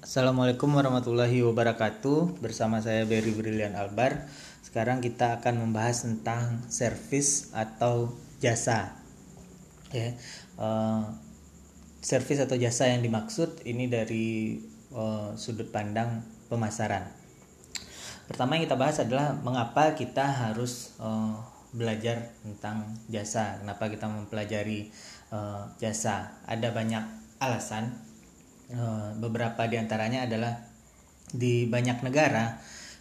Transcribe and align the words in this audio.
Assalamualaikum 0.00 0.72
warahmatullahi 0.72 1.44
wabarakatuh. 1.44 2.40
Bersama 2.40 2.80
saya 2.80 3.04
Berry 3.04 3.36
Brilian 3.36 3.76
Albar. 3.76 4.32
Sekarang 4.64 5.04
kita 5.04 5.36
akan 5.36 5.60
membahas 5.60 6.08
tentang 6.08 6.64
servis 6.72 7.52
atau 7.52 8.08
jasa. 8.40 8.96
Ya, 9.92 10.16
uh, 10.56 11.04
servis 12.00 12.40
atau 12.40 12.56
jasa 12.56 12.88
yang 12.88 13.04
dimaksud 13.04 13.60
ini 13.68 13.92
dari 13.92 14.56
uh, 14.96 15.36
sudut 15.36 15.68
pandang 15.68 16.24
pemasaran. 16.48 17.04
Pertama 18.24 18.56
yang 18.56 18.72
kita 18.72 18.80
bahas 18.80 19.04
adalah 19.04 19.36
mengapa 19.36 19.92
kita 19.92 20.24
harus 20.48 20.96
uh, 20.96 21.36
belajar 21.76 22.32
tentang 22.40 22.88
jasa. 23.12 23.60
Kenapa 23.60 23.92
kita 23.92 24.08
mempelajari 24.08 24.88
uh, 25.28 25.68
jasa? 25.76 26.40
Ada 26.48 26.72
banyak 26.72 27.04
alasan 27.36 28.09
beberapa 29.18 29.66
di 29.66 29.76
antaranya 29.76 30.30
adalah 30.30 30.54
di 31.30 31.66
banyak 31.66 32.02
negara 32.06 32.58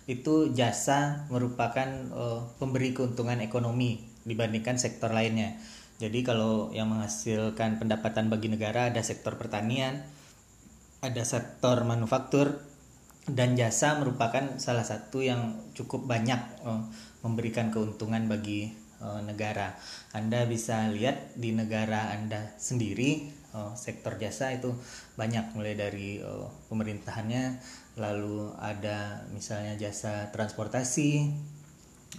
itu 0.09 0.50
jasa 0.58 1.30
merupakan 1.30 1.86
uh, 2.09 2.42
pemberi 2.58 2.98
keuntungan 2.98 3.38
ekonomi 3.45 4.02
dibandingkan 4.26 4.82
sektor 4.82 5.14
lainnya. 5.14 5.54
Jadi 6.02 6.26
kalau 6.26 6.73
yang 6.73 6.90
menghasilkan 6.90 7.78
pendapatan 7.78 8.34
bagi 8.34 8.50
negara 8.50 8.90
ada 8.90 9.05
sektor 9.05 9.38
pertanian, 9.38 10.02
ada 11.05 11.22
sektor 11.22 11.86
manufaktur 11.86 12.58
dan 13.30 13.54
jasa 13.54 14.02
merupakan 14.02 14.58
salah 14.58 14.81
satu 14.81 15.22
yang 15.22 15.62
cukup 15.78 16.09
banyak 16.09 16.42
uh, 16.66 16.90
memberikan 17.22 17.70
keuntungan 17.70 18.26
bagi 18.26 18.73
uh, 19.06 19.22
negara. 19.22 19.78
Anda 20.17 20.50
bisa 20.50 20.90
lihat 20.90 21.38
di 21.38 21.54
negara 21.54 22.09
Anda 22.17 22.58
sendiri 22.58 23.39
uh, 23.53 23.73
sektor 23.73 24.17
jasa 24.21 24.53
itu 24.53 24.73
banyak 25.17 25.53
mulai 25.58 25.73
dari 25.77 26.21
uh, 26.21 26.49
pemerintahannya 26.70 27.59
lalu 27.99 28.53
ada 28.58 29.27
misalnya 29.35 29.75
jasa 29.75 30.31
transportasi 30.31 31.33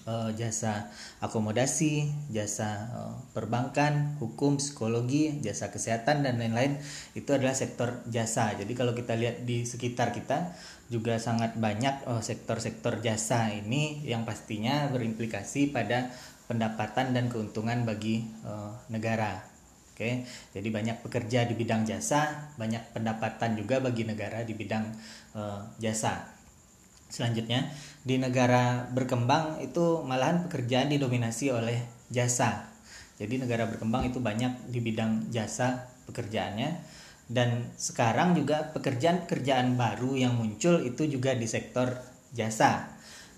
uh, 0.06 0.30
jasa 0.36 0.88
akomodasi 1.20 2.08
jasa 2.30 2.88
uh, 2.94 3.14
perbankan 3.32 4.16
hukum 4.22 4.56
psikologi 4.60 5.40
jasa 5.42 5.68
kesehatan 5.72 6.22
dan 6.24 6.38
lain-lain. 6.38 6.78
Itu 7.16 7.34
adalah 7.34 7.56
sektor 7.56 8.04
jasa. 8.08 8.54
Jadi 8.56 8.72
kalau 8.76 8.92
kita 8.94 9.16
lihat 9.16 9.44
di 9.44 9.66
sekitar 9.66 10.14
kita 10.14 10.54
juga 10.90 11.22
sangat 11.22 11.54
banyak 11.54 12.02
sektor-sektor 12.22 12.98
uh, 12.98 13.02
jasa 13.02 13.54
ini 13.54 14.02
yang 14.02 14.26
pastinya 14.26 14.90
berimplikasi 14.90 15.70
pada 15.70 16.10
pendapatan 16.50 17.14
dan 17.14 17.30
keuntungan 17.30 17.86
bagi 17.86 18.26
uh, 18.42 18.74
negara 18.90 19.49
Oke, 20.00 20.24
jadi 20.56 20.64
banyak 20.72 21.04
pekerja 21.04 21.44
di 21.44 21.52
bidang 21.52 21.84
jasa, 21.84 22.48
banyak 22.56 22.96
pendapatan 22.96 23.52
juga 23.52 23.84
bagi 23.84 24.08
negara 24.08 24.40
di 24.48 24.56
bidang 24.56 24.88
uh, 25.36 25.60
jasa. 25.76 26.24
Selanjutnya, 27.12 27.68
di 28.00 28.16
negara 28.16 28.88
berkembang 28.96 29.60
itu 29.60 30.00
malahan 30.00 30.48
pekerjaan 30.48 30.88
didominasi 30.88 31.52
oleh 31.52 31.84
jasa. 32.08 32.64
Jadi 33.20 33.44
negara 33.44 33.68
berkembang 33.68 34.08
itu 34.08 34.24
banyak 34.24 34.72
di 34.72 34.80
bidang 34.80 35.28
jasa 35.28 35.92
pekerjaannya 36.08 36.80
dan 37.28 37.68
sekarang 37.76 38.32
juga 38.32 38.72
pekerjaan-pekerjaan 38.72 39.76
baru 39.76 40.16
yang 40.16 40.32
muncul 40.32 40.80
itu 40.80 41.12
juga 41.12 41.36
di 41.36 41.44
sektor 41.44 41.92
jasa. 42.32 42.88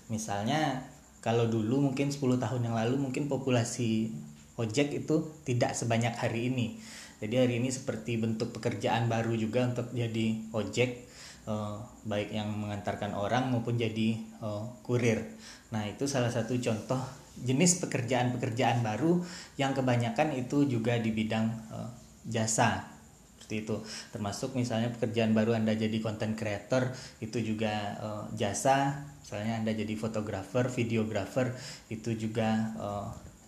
Misalnya 0.07 0.79
kalau 1.19 1.51
dulu 1.51 1.91
mungkin 1.91 2.07
10 2.07 2.39
tahun 2.39 2.71
yang 2.71 2.75
lalu 2.79 3.03
mungkin 3.03 3.27
populasi 3.27 4.15
ojek 4.57 4.93
itu 4.93 5.33
tidak 5.45 5.73
sebanyak 5.73 6.13
hari 6.13 6.53
ini. 6.53 6.77
Jadi 7.23 7.35
hari 7.39 7.53
ini 7.63 7.71
seperti 7.71 8.19
bentuk 8.19 8.51
pekerjaan 8.51 9.07
baru 9.07 9.31
juga 9.39 9.63
untuk 9.71 9.95
jadi 9.95 10.43
ojek 10.51 11.07
uh, 11.47 11.79
baik 12.03 12.35
yang 12.35 12.51
mengantarkan 12.51 13.15
orang 13.15 13.47
maupun 13.47 13.79
jadi 13.79 14.19
uh, 14.43 14.67
kurir. 14.83 15.23
Nah, 15.71 15.87
itu 15.87 16.03
salah 16.03 16.27
satu 16.27 16.59
contoh 16.59 16.99
jenis 17.39 17.81
pekerjaan-pekerjaan 17.81 18.85
baru 18.85 19.23
yang 19.57 19.73
kebanyakan 19.73 20.37
itu 20.37 20.67
juga 20.67 20.99
di 20.99 21.15
bidang 21.15 21.47
uh, 21.71 21.89
jasa. 22.27 22.91
Seperti 23.39 23.71
itu. 23.71 23.75
Termasuk 24.11 24.59
misalnya 24.59 24.91
pekerjaan 24.91 25.31
baru 25.31 25.55
Anda 25.55 25.79
jadi 25.79 25.99
content 26.03 26.35
creator 26.35 26.91
itu 27.19 27.39
juga 27.43 27.99
jasa. 28.39 29.03
Misalnya 29.19 29.59
Anda 29.59 29.75
jadi 29.75 29.99
fotografer, 29.99 30.71
videografer 30.71 31.51
itu 31.91 32.15
juga 32.15 32.71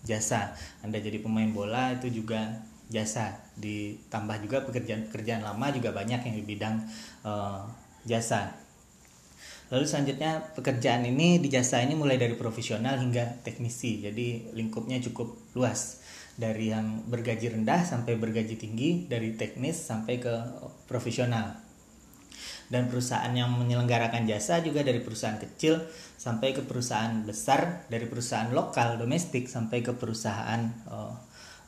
jasa. 0.05 0.53
Anda 0.85 1.01
jadi 1.01 1.19
pemain 1.19 1.49
bola 1.49 1.97
itu 1.97 2.07
juga 2.21 2.61
jasa. 2.87 3.35
Ditambah 3.57 4.37
juga 4.45 4.61
pekerjaan-pekerjaan 4.69 5.41
lama 5.41 5.67
juga 5.73 5.91
banyak 5.91 6.21
yang 6.29 6.35
di 6.37 6.43
bidang 6.45 6.75
uh, 7.25 7.65
jasa. 8.05 8.53
Lalu 9.73 9.85
selanjutnya 9.89 10.53
pekerjaan 10.53 11.09
ini 11.09 11.41
di 11.41 11.49
jasa 11.49 11.81
ini 11.81 11.97
mulai 11.97 12.21
dari 12.21 12.37
profesional 12.37 13.01
hingga 13.01 13.41
teknisi. 13.41 14.05
Jadi 14.05 14.53
lingkupnya 14.53 15.01
cukup 15.01 15.33
luas. 15.57 16.05
Dari 16.35 16.67
yang 16.67 17.07
bergaji 17.07 17.47
rendah 17.47 17.87
sampai 17.87 18.19
bergaji 18.19 18.59
tinggi 18.59 19.07
dari 19.07 19.39
teknis 19.39 19.79
sampai 19.79 20.19
ke 20.19 20.33
profesional 20.83 21.64
dan 22.75 22.91
perusahaan 22.91 23.31
yang 23.31 23.55
menyelenggarakan 23.55 24.27
jasa 24.27 24.59
juga 24.59 24.83
dari 24.83 24.99
perusahaan 24.99 25.39
kecil 25.39 25.79
sampai 26.19 26.51
ke 26.51 26.67
perusahaan 26.67 27.23
besar 27.23 27.87
dari 27.87 28.03
perusahaan 28.03 28.51
lokal 28.51 28.99
domestik 28.99 29.47
sampai 29.47 29.79
ke 29.79 29.95
perusahaan 29.95 30.59
uh, 30.91 31.15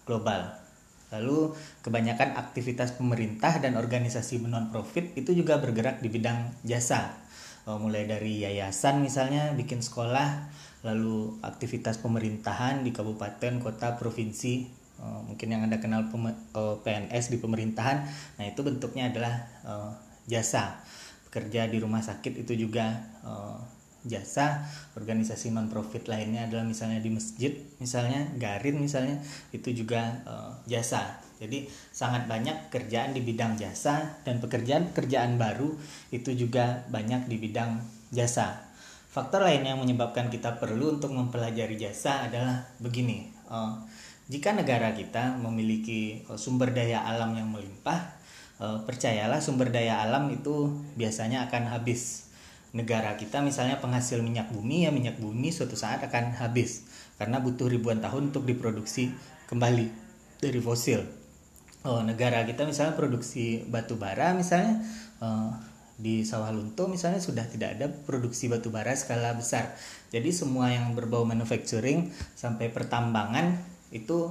global. 0.03 0.51
Lalu 1.07 1.55
kebanyakan 1.79 2.35
aktivitas 2.35 2.99
pemerintah 2.99 3.63
dan 3.63 3.79
organisasi 3.79 4.43
non 4.43 4.67
profit 4.67 5.15
itu 5.15 5.31
juga 5.31 5.55
bergerak 5.63 6.03
di 6.03 6.11
bidang 6.11 6.51
jasa. 6.67 7.15
Uh, 7.63 7.79
mulai 7.79 8.03
dari 8.03 8.43
yayasan 8.43 8.99
misalnya 8.99 9.55
bikin 9.55 9.79
sekolah, 9.79 10.51
lalu 10.83 11.39
aktivitas 11.39 12.03
pemerintahan 12.03 12.83
di 12.83 12.91
kabupaten, 12.91 13.63
kota, 13.63 13.95
provinsi, 13.95 14.67
uh, 14.99 15.23
mungkin 15.23 15.47
yang 15.47 15.63
Anda 15.63 15.79
kenal 15.79 16.11
PNS 16.83 17.31
di 17.31 17.39
pemerintahan. 17.39 17.97
Nah, 18.39 18.45
itu 18.47 18.59
bentuknya 18.63 19.07
adalah 19.07 19.35
jasa. 20.27 20.83
Kerja 21.31 21.65
di 21.65 21.79
rumah 21.79 22.03
sakit 22.03 22.45
itu 22.45 22.67
juga 22.67 22.93
uh, 23.23 23.57
jasa. 24.03 24.67
Organisasi 24.93 25.55
non 25.55 25.71
profit 25.71 26.05
lainnya 26.11 26.45
adalah 26.45 26.67
misalnya 26.67 27.01
di 27.01 27.11
masjid 27.11 27.55
misalnya 27.79 28.27
garin 28.37 28.77
misalnya 28.77 29.17
itu 29.55 29.73
juga 29.73 30.21
uh, 30.27 30.51
jasa. 30.69 31.23
Jadi 31.37 31.69
sangat 31.93 32.25
banyak 32.25 32.73
kerjaan 32.73 33.13
di 33.13 33.21
bidang 33.21 33.55
jasa 33.55 34.19
dan 34.25 34.41
pekerjaan-pekerjaan 34.41 35.37
baru 35.37 35.69
itu 36.09 36.33
juga 36.33 36.85
banyak 36.89 37.29
di 37.29 37.37
bidang 37.39 37.79
jasa. 38.11 38.67
Faktor 39.07 39.45
lain 39.45 39.65
yang 39.65 39.81
menyebabkan 39.81 40.29
kita 40.29 40.61
perlu 40.61 40.97
untuk 40.97 41.09
mempelajari 41.09 41.73
jasa 41.77 42.29
adalah 42.29 42.69
begini 42.77 43.33
uh, 43.49 43.81
jika 44.27 44.51
negara 44.51 44.91
kita 44.91 45.39
memiliki 45.39 46.19
sumber 46.35 46.75
daya 46.75 47.07
alam 47.07 47.31
yang 47.31 47.47
melimpah 47.47 48.16
uh, 48.61 48.83
percayalah 48.83 49.41
sumber 49.41 49.69
daya 49.69 50.01
alam 50.03 50.29
itu 50.33 50.69
biasanya 50.97 51.49
akan 51.49 51.69
habis. 51.71 52.29
Negara 52.75 53.15
kita 53.15 53.41
misalnya 53.41 53.79
penghasil 53.79 54.19
minyak 54.21 54.51
bumi 54.51 54.85
ya 54.85 54.91
minyak 54.91 55.17
bumi 55.17 55.49
suatu 55.49 55.73
saat 55.73 56.03
akan 56.03 56.35
habis. 56.37 56.85
Karena 57.17 57.41
butuh 57.41 57.65
ribuan 57.65 58.03
tahun 58.03 58.29
untuk 58.29 58.45
diproduksi 58.45 59.09
kembali 59.49 59.89
dari 60.37 60.59
fosil. 60.61 61.01
Oh, 61.87 62.03
negara 62.03 62.43
kita 62.43 62.67
misalnya 62.67 62.99
produksi 62.99 63.63
batu 63.63 63.95
bara 63.95 64.35
misalnya 64.35 64.83
uh, 65.23 65.55
di 65.97 66.21
sawah 66.21 66.53
lunto 66.53 66.85
misalnya 66.85 67.17
sudah 67.17 67.47
tidak 67.49 67.79
ada 67.79 67.89
produksi 67.89 68.51
batu 68.51 68.69
bara 68.69 68.93
skala 68.93 69.33
besar. 69.33 69.73
Jadi 70.13 70.29
semua 70.29 70.69
yang 70.69 70.93
berbau 70.93 71.25
manufacturing 71.25 72.13
sampai 72.37 72.69
pertambangan 72.69 73.57
itu 73.89 74.29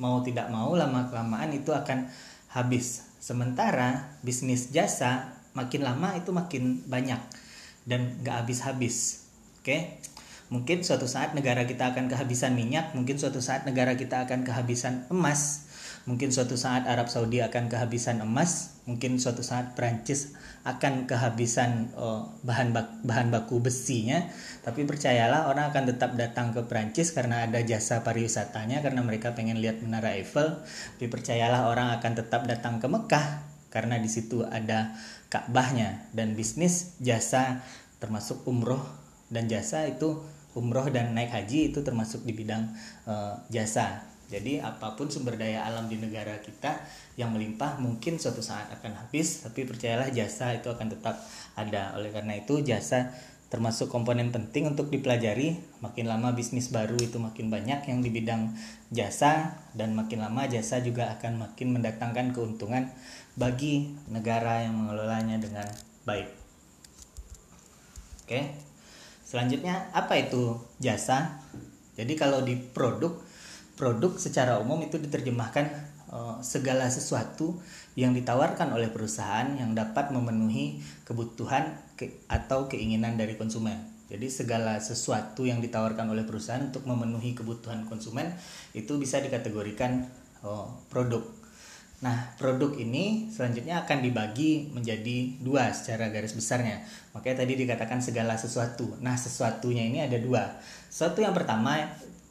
mau 0.00 0.24
tidak 0.24 0.48
mau 0.48 0.72
lama 0.72 1.10
kelamaan 1.12 1.52
itu 1.52 1.74
akan 1.74 2.08
habis 2.48 3.11
Sementara 3.22 4.18
bisnis 4.26 4.74
jasa 4.74 5.38
makin 5.54 5.86
lama 5.86 6.18
itu 6.18 6.34
makin 6.34 6.82
banyak 6.90 7.22
dan 7.86 8.18
gak 8.26 8.42
habis-habis. 8.42 9.30
Oke, 9.62 10.02
mungkin 10.50 10.82
suatu 10.82 11.06
saat 11.06 11.30
negara 11.38 11.62
kita 11.62 11.94
akan 11.94 12.10
kehabisan 12.10 12.58
minyak, 12.58 12.90
mungkin 12.98 13.22
suatu 13.22 13.38
saat 13.38 13.62
negara 13.62 13.94
kita 13.94 14.26
akan 14.26 14.42
kehabisan 14.42 15.06
emas, 15.06 15.70
mungkin 16.02 16.34
suatu 16.34 16.58
saat 16.58 16.82
Arab 16.90 17.06
Saudi 17.06 17.38
akan 17.38 17.70
kehabisan 17.70 18.18
emas, 18.26 18.71
mungkin 18.82 19.22
suatu 19.22 19.46
saat 19.46 19.78
Prancis 19.78 20.34
akan 20.66 21.06
kehabisan 21.06 21.90
uh, 21.94 22.26
bahan 22.42 22.74
bak 22.74 23.02
bahan 23.06 23.30
baku 23.30 23.62
besinya, 23.62 24.26
tapi 24.62 24.86
percayalah 24.86 25.50
orang 25.50 25.70
akan 25.70 25.84
tetap 25.90 26.14
datang 26.14 26.50
ke 26.50 26.62
Prancis 26.66 27.14
karena 27.14 27.46
ada 27.46 27.62
jasa 27.62 28.02
pariwisatanya 28.02 28.82
karena 28.82 29.02
mereka 29.02 29.34
pengen 29.34 29.58
lihat 29.58 29.82
Menara 29.82 30.14
Eiffel. 30.14 30.62
Tapi 30.98 31.06
percayalah 31.06 31.70
orang 31.70 31.94
akan 31.98 32.12
tetap 32.14 32.46
datang 32.46 32.78
ke 32.82 32.86
Mekah 32.90 33.26
karena 33.70 33.98
di 33.98 34.10
situ 34.10 34.46
ada 34.46 34.94
Ka'bahnya. 35.30 36.10
Dan 36.14 36.38
bisnis 36.38 36.98
jasa 37.02 37.62
termasuk 38.02 38.46
umroh 38.46 38.82
dan 39.30 39.46
jasa 39.46 39.86
itu 39.86 40.22
umroh 40.52 40.90
dan 40.92 41.16
naik 41.16 41.32
haji 41.32 41.72
itu 41.72 41.80
termasuk 41.80 42.22
di 42.28 42.34
bidang 42.36 42.70
uh, 43.08 43.40
jasa 43.48 44.11
Jadi 44.32 44.64
apa 44.64 44.96
pun 44.96 45.12
sumber 45.12 45.36
daya 45.36 45.68
alam 45.68 45.92
di 45.92 46.00
negara 46.00 46.40
kita 46.40 46.80
yang 47.20 47.36
melimpah 47.36 47.76
mungkin 47.76 48.16
suatu 48.16 48.40
saat 48.40 48.72
akan 48.72 48.96
habis, 48.96 49.44
tapi 49.44 49.68
percayalah 49.68 50.08
jasa 50.08 50.56
itu 50.56 50.72
akan 50.72 50.88
tetap 50.88 51.20
ada. 51.52 51.92
Oleh 52.00 52.08
karena 52.08 52.40
itu 52.40 52.64
jasa 52.64 53.12
termasuk 53.52 53.92
komponen 53.92 54.32
penting 54.32 54.72
untuk 54.72 54.88
dipelajari. 54.88 55.60
Makin 55.84 56.08
lama 56.08 56.32
bisnis 56.32 56.72
baru 56.72 56.96
itu 56.96 57.20
makin 57.20 57.52
banyak 57.52 57.84
yang 57.84 58.00
di 58.00 58.08
bidang 58.08 58.56
jasa 58.88 59.60
dan 59.76 59.92
makin 59.92 60.24
lama 60.24 60.48
jasa 60.48 60.80
juga 60.80 61.12
akan 61.20 61.36
makin 61.36 61.76
mendatangkan 61.76 62.32
keuntungan 62.32 62.88
bagi 63.36 63.92
negara 64.08 64.64
yang 64.64 64.72
mengelolanya 64.80 65.36
dengan 65.36 65.68
baik. 66.08 66.32
Oke. 68.24 68.56
Selanjutnya 69.28 69.92
apa 69.92 70.16
itu 70.16 70.56
jasa? 70.80 71.40
Jadi 71.92 72.16
kalau 72.16 72.40
di 72.40 72.56
produk 72.56 73.12
produk 73.76 74.14
secara 74.20 74.60
umum 74.60 74.80
itu 74.84 75.00
diterjemahkan 75.00 75.64
uh, 76.12 76.36
segala 76.44 76.88
sesuatu 76.92 77.56
yang 77.96 78.12
ditawarkan 78.16 78.72
oleh 78.72 78.88
perusahaan 78.92 79.48
yang 79.56 79.72
dapat 79.72 80.12
memenuhi 80.12 80.80
kebutuhan 81.04 81.76
ke, 81.96 82.24
atau 82.28 82.68
keinginan 82.68 83.16
dari 83.16 83.36
konsumen. 83.36 83.92
Jadi 84.12 84.28
segala 84.28 84.76
sesuatu 84.76 85.48
yang 85.48 85.64
ditawarkan 85.64 86.12
oleh 86.12 86.28
perusahaan 86.28 86.60
untuk 86.60 86.84
memenuhi 86.84 87.32
kebutuhan 87.32 87.88
konsumen 87.88 88.28
itu 88.76 89.00
bisa 89.00 89.24
dikategorikan 89.24 90.04
uh, 90.44 90.68
produk. 90.92 91.24
Nah, 92.02 92.34
produk 92.34 92.74
ini 92.76 93.30
selanjutnya 93.30 93.86
akan 93.86 94.02
dibagi 94.02 94.74
menjadi 94.74 95.38
dua 95.38 95.70
secara 95.70 96.10
garis 96.10 96.34
besarnya. 96.34 96.82
Makanya 97.14 97.46
tadi 97.46 97.54
dikatakan 97.54 98.02
segala 98.02 98.34
sesuatu. 98.34 98.98
Nah, 98.98 99.14
sesuatunya 99.14 99.86
ini 99.86 100.02
ada 100.02 100.18
dua. 100.18 100.60
Sesuatu 100.90 101.22
yang 101.22 101.30
pertama 101.30 101.78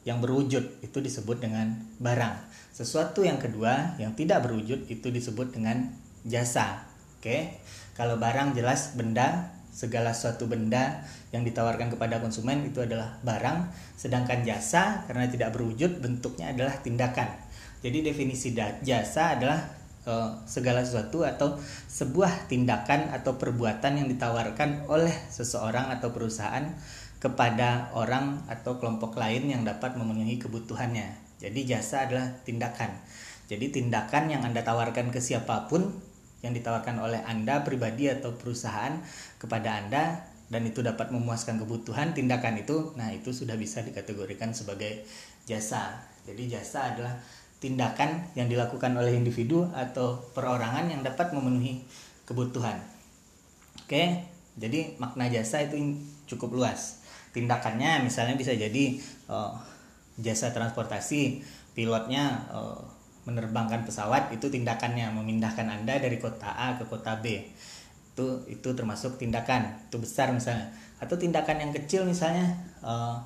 yang 0.07 0.19
berwujud 0.19 0.81
itu 0.81 0.97
disebut 0.97 1.41
dengan 1.41 1.77
barang. 2.01 2.35
Sesuatu 2.73 3.21
yang 3.21 3.37
kedua 3.37 3.99
yang 4.01 4.17
tidak 4.17 4.47
berwujud 4.47 4.89
itu 4.89 5.07
disebut 5.13 5.53
dengan 5.53 5.93
jasa. 6.25 6.87
Oke. 7.19 7.61
Kalau 7.93 8.17
barang 8.17 8.57
jelas 8.57 8.97
benda, 8.97 9.53
segala 9.69 10.11
suatu 10.11 10.49
benda 10.49 11.05
yang 11.29 11.45
ditawarkan 11.45 11.93
kepada 11.93 12.17
konsumen 12.19 12.65
itu 12.65 12.81
adalah 12.81 13.21
barang, 13.21 13.69
sedangkan 13.95 14.41
jasa 14.41 15.05
karena 15.05 15.29
tidak 15.29 15.53
berwujud 15.53 16.01
bentuknya 16.01 16.51
adalah 16.51 16.75
tindakan. 16.81 17.29
Jadi 17.81 18.05
definisi 18.05 18.53
jasa 18.57 19.37
adalah 19.37 19.81
uh, 20.05 20.37
segala 20.45 20.85
sesuatu 20.85 21.25
atau 21.25 21.57
sebuah 21.89 22.49
tindakan 22.49 23.09
atau 23.13 23.37
perbuatan 23.37 24.01
yang 24.01 24.07
ditawarkan 24.09 24.85
oleh 24.89 25.13
seseorang 25.29 25.89
atau 25.93 26.13
perusahaan 26.13 26.65
kepada 27.21 27.93
orang 27.93 28.41
atau 28.49 28.81
kelompok 28.81 29.13
lain 29.21 29.45
yang 29.53 29.61
dapat 29.61 29.93
memenuhi 29.93 30.41
kebutuhannya. 30.41 31.37
Jadi 31.37 31.69
jasa 31.69 32.09
adalah 32.09 32.33
tindakan. 32.41 32.97
Jadi 33.45 33.69
tindakan 33.69 34.33
yang 34.33 34.41
Anda 34.41 34.65
tawarkan 34.65 35.13
ke 35.13 35.21
siapa 35.21 35.69
pun 35.69 35.93
yang 36.41 36.57
ditawarkan 36.57 36.97
oleh 36.97 37.21
Anda 37.21 37.61
pribadi 37.61 38.09
atau 38.09 38.33
perusahaan 38.33 38.97
kepada 39.37 39.85
Anda 39.85 40.25
dan 40.49 40.65
itu 40.65 40.81
dapat 40.81 41.13
memuaskan 41.13 41.61
kebutuhan 41.61 42.17
tindakan 42.17 42.59
itu, 42.59 42.91
nah 42.97 43.07
itu 43.13 43.31
sudah 43.31 43.55
bisa 43.55 43.85
dikategorikan 43.85 44.51
sebagai 44.51 45.05
jasa. 45.45 46.01
Jadi 46.25 46.49
jasa 46.49 46.91
adalah 46.91 47.21
tindakan 47.61 48.33
yang 48.33 48.49
dilakukan 48.49 48.97
oleh 48.97 49.13
individu 49.13 49.69
atau 49.77 50.25
perorangan 50.33 50.89
yang 50.89 51.05
dapat 51.05 51.31
memenuhi 51.31 51.85
kebutuhan. 52.25 52.81
Oke, 53.85 54.25
jadi 54.57 54.97
makna 54.97 55.29
jasa 55.29 55.63
itu 55.63 55.77
cukup 56.25 56.57
luas 56.57 57.00
tindakannya 57.31 58.03
misalnya 58.03 58.35
bisa 58.35 58.51
jadi 58.51 58.99
uh, 59.31 59.55
jasa 60.19 60.51
transportasi 60.51 61.41
pilotnya 61.71 62.47
uh, 62.51 62.79
menerbangkan 63.23 63.85
pesawat 63.85 64.33
itu 64.33 64.49
tindakannya 64.49 65.13
memindahkan 65.13 65.67
anda 65.69 65.97
dari 66.01 66.17
kota 66.17 66.49
A 66.51 66.75
ke 66.75 66.83
kota 66.89 67.21
B. 67.21 67.45
Itu 68.11 68.43
itu 68.49 68.69
termasuk 68.73 69.21
tindakan 69.21 69.87
itu 69.87 69.97
besar 70.01 70.33
misalnya. 70.33 70.73
Atau 70.97 71.15
tindakan 71.17 71.61
yang 71.61 71.71
kecil 71.73 72.05
misalnya 72.05 72.49
uh, 72.81 73.17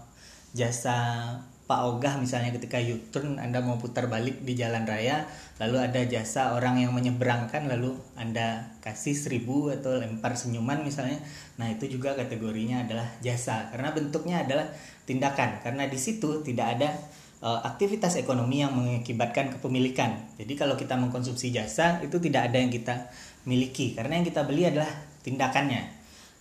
jasa 0.52 1.24
Pak 1.66 1.82
Ogah 1.82 2.22
misalnya 2.22 2.54
ketika 2.54 2.78
U-turn 2.78 3.42
Anda 3.42 3.58
mau 3.58 3.82
putar 3.82 4.06
balik 4.06 4.46
di 4.46 4.54
jalan 4.54 4.86
raya 4.86 5.26
lalu 5.58 5.82
ada 5.82 5.98
jasa 6.06 6.54
orang 6.54 6.78
yang 6.78 6.94
menyeberangkan 6.94 7.66
lalu 7.66 7.98
Anda 8.14 8.76
kasih 8.86 9.18
seribu 9.18 9.74
atau 9.74 9.98
lempar 9.98 10.38
senyuman 10.38 10.86
misalnya. 10.86 11.18
Nah 11.58 11.74
itu 11.74 11.90
juga 11.90 12.14
kategorinya 12.14 12.86
adalah 12.86 13.10
jasa. 13.26 13.74
Karena 13.74 13.90
bentuknya 13.98 14.46
adalah 14.46 14.70
tindakan. 15.10 15.66
Karena 15.66 15.90
di 15.90 15.98
situ 15.98 16.46
tidak 16.46 16.78
ada 16.78 16.94
uh, 17.42 17.66
aktivitas 17.66 18.22
ekonomi 18.22 18.62
yang 18.62 18.78
mengakibatkan 18.78 19.58
kepemilikan. 19.58 20.38
Jadi 20.38 20.54
kalau 20.54 20.78
kita 20.78 20.94
mengkonsumsi 21.02 21.50
jasa 21.50 21.98
itu 22.06 22.22
tidak 22.22 22.54
ada 22.54 22.62
yang 22.62 22.70
kita 22.70 23.10
miliki. 23.50 23.98
Karena 23.98 24.22
yang 24.22 24.26
kita 24.30 24.46
beli 24.46 24.70
adalah 24.70 24.92
tindakannya. 25.26 25.82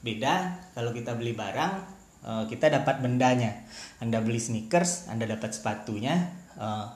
Beda 0.05 0.61
kalau 0.77 0.93
kita 0.93 1.17
beli 1.17 1.33
barang 1.33 1.94
uh, 2.25 2.45
kita 2.49 2.73
dapat 2.73 3.05
bendanya. 3.05 3.69
Anda 4.01 4.19
beli 4.25 4.41
sneakers, 4.41 5.07
Anda 5.13 5.29
dapat 5.29 5.55
sepatunya. 5.55 6.33
Uh, 6.59 6.89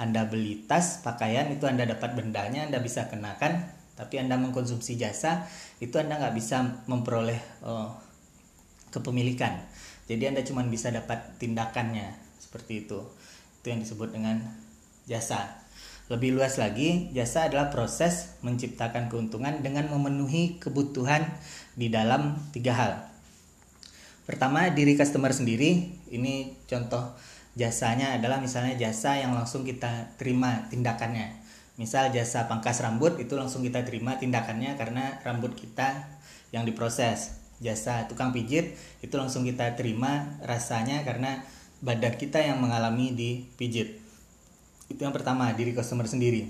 anda 0.00 0.24
beli 0.24 0.64
tas, 0.64 1.04
pakaian 1.04 1.52
itu 1.52 1.68
Anda 1.68 1.84
dapat 1.84 2.16
bendanya, 2.16 2.64
Anda 2.64 2.80
bisa 2.80 3.12
kenakan. 3.12 3.68
Tapi 4.00 4.16
Anda 4.16 4.40
mengkonsumsi 4.40 4.96
jasa, 4.96 5.44
itu 5.76 5.92
Anda 6.00 6.16
nggak 6.16 6.32
bisa 6.32 6.88
memperoleh 6.88 7.36
uh, 7.60 7.92
kepemilikan. 8.88 9.60
Jadi 10.08 10.24
Anda 10.24 10.40
cuma 10.40 10.64
bisa 10.64 10.88
dapat 10.88 11.36
tindakannya 11.36 12.16
seperti 12.40 12.88
itu. 12.88 13.04
Itu 13.60 13.66
yang 13.68 13.84
disebut 13.84 14.16
dengan 14.16 14.40
jasa. 15.04 15.68
Lebih 16.08 16.32
luas 16.32 16.56
lagi, 16.56 17.12
jasa 17.12 17.52
adalah 17.52 17.68
proses 17.68 18.40
menciptakan 18.40 19.12
keuntungan 19.12 19.60
dengan 19.60 19.92
memenuhi 19.92 20.56
kebutuhan 20.56 21.28
di 21.76 21.92
dalam 21.92 22.40
tiga 22.56 22.72
hal. 22.72 22.92
Pertama 24.30 24.70
diri 24.70 24.94
customer 24.94 25.34
sendiri, 25.34 25.90
ini 26.14 26.54
contoh 26.70 27.18
jasanya 27.58 28.14
adalah 28.14 28.38
misalnya 28.38 28.78
jasa 28.78 29.18
yang 29.18 29.34
langsung 29.34 29.66
kita 29.66 30.14
terima 30.22 30.70
tindakannya. 30.70 31.34
Misal 31.74 32.14
jasa 32.14 32.46
pangkas 32.46 32.78
rambut 32.78 33.18
itu 33.18 33.34
langsung 33.34 33.66
kita 33.66 33.82
terima 33.82 34.22
tindakannya 34.22 34.78
karena 34.78 35.18
rambut 35.26 35.58
kita 35.58 36.06
yang 36.54 36.62
diproses. 36.62 37.42
Jasa 37.58 38.06
tukang 38.06 38.30
pijit 38.30 38.78
itu 39.02 39.10
langsung 39.18 39.42
kita 39.42 39.74
terima 39.74 40.38
rasanya 40.46 41.02
karena 41.02 41.42
badan 41.82 42.14
kita 42.14 42.38
yang 42.38 42.62
mengalami 42.62 43.10
dipijit. 43.10 43.98
Itu 44.86 45.02
yang 45.02 45.10
pertama, 45.10 45.50
diri 45.58 45.74
customer 45.74 46.06
sendiri. 46.06 46.46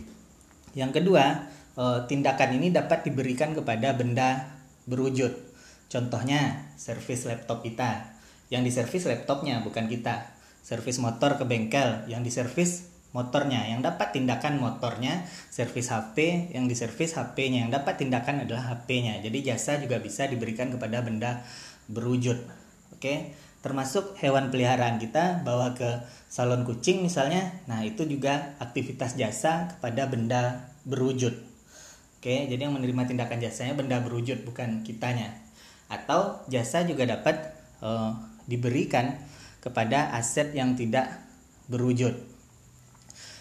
Yang 0.76 1.00
kedua, 1.00 1.48
eh, 1.80 1.98
tindakan 2.12 2.60
ini 2.60 2.76
dapat 2.76 3.08
diberikan 3.08 3.56
kepada 3.56 3.96
benda 3.96 4.52
berwujud 4.84 5.49
Contohnya, 5.90 6.70
servis 6.78 7.26
laptop 7.26 7.66
kita. 7.66 8.14
Yang 8.46 8.62
diservis 8.70 9.10
laptopnya 9.10 9.58
bukan 9.66 9.90
kita. 9.90 10.22
Servis 10.62 11.02
motor 11.02 11.34
ke 11.34 11.42
bengkel, 11.42 12.06
yang 12.06 12.22
diservis 12.22 12.86
motornya. 13.10 13.66
Yang 13.66 13.90
dapat 13.90 14.14
tindakan 14.14 14.62
motornya, 14.62 15.26
servis 15.50 15.90
HP, 15.90 16.50
yang 16.54 16.70
diservis 16.70 17.18
HP-nya. 17.18 17.66
Yang 17.66 17.82
dapat 17.82 18.06
tindakan 18.06 18.46
adalah 18.46 18.70
HP-nya. 18.70 19.18
Jadi 19.18 19.38
jasa 19.42 19.82
juga 19.82 19.98
bisa 19.98 20.30
diberikan 20.30 20.70
kepada 20.70 21.02
benda 21.02 21.42
berwujud. 21.90 22.38
Oke, 22.94 23.34
termasuk 23.58 24.14
hewan 24.22 24.54
peliharaan 24.54 25.02
kita 25.02 25.42
bawa 25.42 25.74
ke 25.74 26.06
salon 26.30 26.62
kucing 26.62 27.02
misalnya. 27.02 27.50
Nah, 27.66 27.82
itu 27.82 28.06
juga 28.06 28.54
aktivitas 28.62 29.18
jasa 29.18 29.74
kepada 29.74 30.06
benda 30.06 30.70
berwujud. 30.86 31.34
Oke, 32.20 32.46
jadi 32.46 32.68
yang 32.68 32.78
menerima 32.78 33.10
tindakan 33.10 33.42
jasanya 33.42 33.74
benda 33.74 33.96
berwujud 34.04 34.44
bukan 34.44 34.84
kitanya 34.84 35.39
atau 35.90 36.40
jasa 36.46 36.86
juga 36.86 37.04
dapat 37.04 37.50
uh, 37.82 38.14
diberikan 38.46 39.18
kepada 39.58 40.14
aset 40.14 40.54
yang 40.54 40.78
tidak 40.78 41.10
berwujud. 41.66 42.14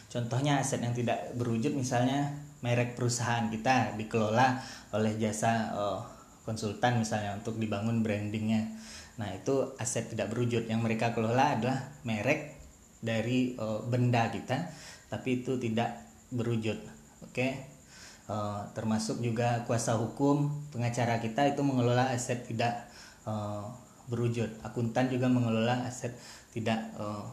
Contohnya 0.10 0.58
aset 0.58 0.82
yang 0.82 0.98
tidak 0.98 1.38
berwujud 1.38 1.78
misalnya 1.78 2.34
merek 2.66 2.98
perusahaan 2.98 3.48
kita 3.48 3.94
dikelola 3.96 4.60
oleh 4.92 5.14
jasa 5.22 5.70
uh, 5.72 6.02
konsultan 6.44 6.98
misalnya 6.98 7.38
untuk 7.38 7.62
dibangun 7.62 8.02
brandingnya. 8.02 8.74
Nah 9.22 9.30
itu 9.38 9.78
aset 9.78 10.10
tidak 10.10 10.34
berwujud 10.34 10.66
yang 10.66 10.82
mereka 10.82 11.14
kelola 11.14 11.54
adalah 11.54 11.94
merek 12.02 12.58
dari 13.00 13.54
uh, 13.56 13.86
benda 13.86 14.34
kita, 14.34 14.74
tapi 15.08 15.46
itu 15.46 15.62
tidak 15.62 16.04
berwujud. 16.34 16.82
Oke. 17.30 17.69
Uh, 18.30 18.62
termasuk 18.78 19.26
juga 19.26 19.66
kuasa 19.66 19.98
hukum 19.98 20.54
pengacara 20.70 21.18
kita 21.18 21.50
itu 21.50 21.66
mengelola 21.66 22.14
aset 22.14 22.46
tidak 22.46 22.86
uh, 23.26 23.66
berwujud. 24.06 24.46
Akuntan 24.62 25.10
juga 25.10 25.26
mengelola 25.26 25.82
aset 25.90 26.14
tidak 26.54 26.94
uh, 27.02 27.26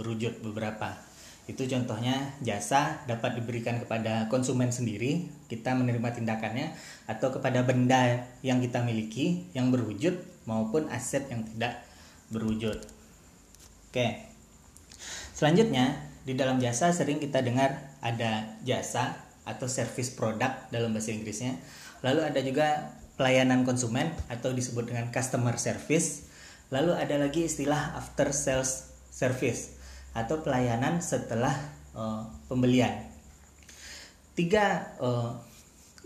berwujud 0.00 0.40
beberapa. 0.40 0.96
Itu 1.44 1.68
contohnya 1.68 2.32
jasa 2.40 3.04
dapat 3.04 3.36
diberikan 3.36 3.76
kepada 3.76 4.32
konsumen 4.32 4.72
sendiri 4.72 5.28
kita 5.52 5.76
menerima 5.76 6.16
tindakannya 6.16 6.72
atau 7.04 7.28
kepada 7.28 7.60
benda 7.68 8.24
yang 8.40 8.64
kita 8.64 8.80
miliki 8.80 9.52
yang 9.52 9.68
berwujud 9.68 10.16
maupun 10.48 10.88
aset 10.88 11.28
yang 11.28 11.44
tidak 11.44 11.84
berwujud. 12.32 12.80
Oke. 13.92 14.32
Selanjutnya 15.36 16.08
di 16.24 16.32
dalam 16.32 16.56
jasa 16.56 16.88
sering 16.88 17.20
kita 17.20 17.44
dengar 17.44 17.96
ada 18.00 18.56
jasa 18.64 19.27
atau 19.48 19.64
service 19.64 20.12
product 20.12 20.68
dalam 20.68 20.92
bahasa 20.92 21.16
Inggrisnya. 21.16 21.56
Lalu 22.04 22.20
ada 22.28 22.40
juga 22.44 22.68
pelayanan 23.16 23.64
konsumen 23.64 24.12
atau 24.28 24.52
disebut 24.52 24.92
dengan 24.92 25.08
customer 25.08 25.56
service. 25.56 26.28
Lalu 26.68 26.94
ada 26.94 27.16
lagi 27.16 27.48
istilah 27.48 27.96
after 27.96 28.30
sales 28.36 28.92
service 29.08 29.74
atau 30.12 30.44
pelayanan 30.44 31.00
setelah 31.00 31.56
uh, 31.96 32.28
pembelian. 32.46 33.08
Tiga 34.36 34.94
uh, 35.02 35.34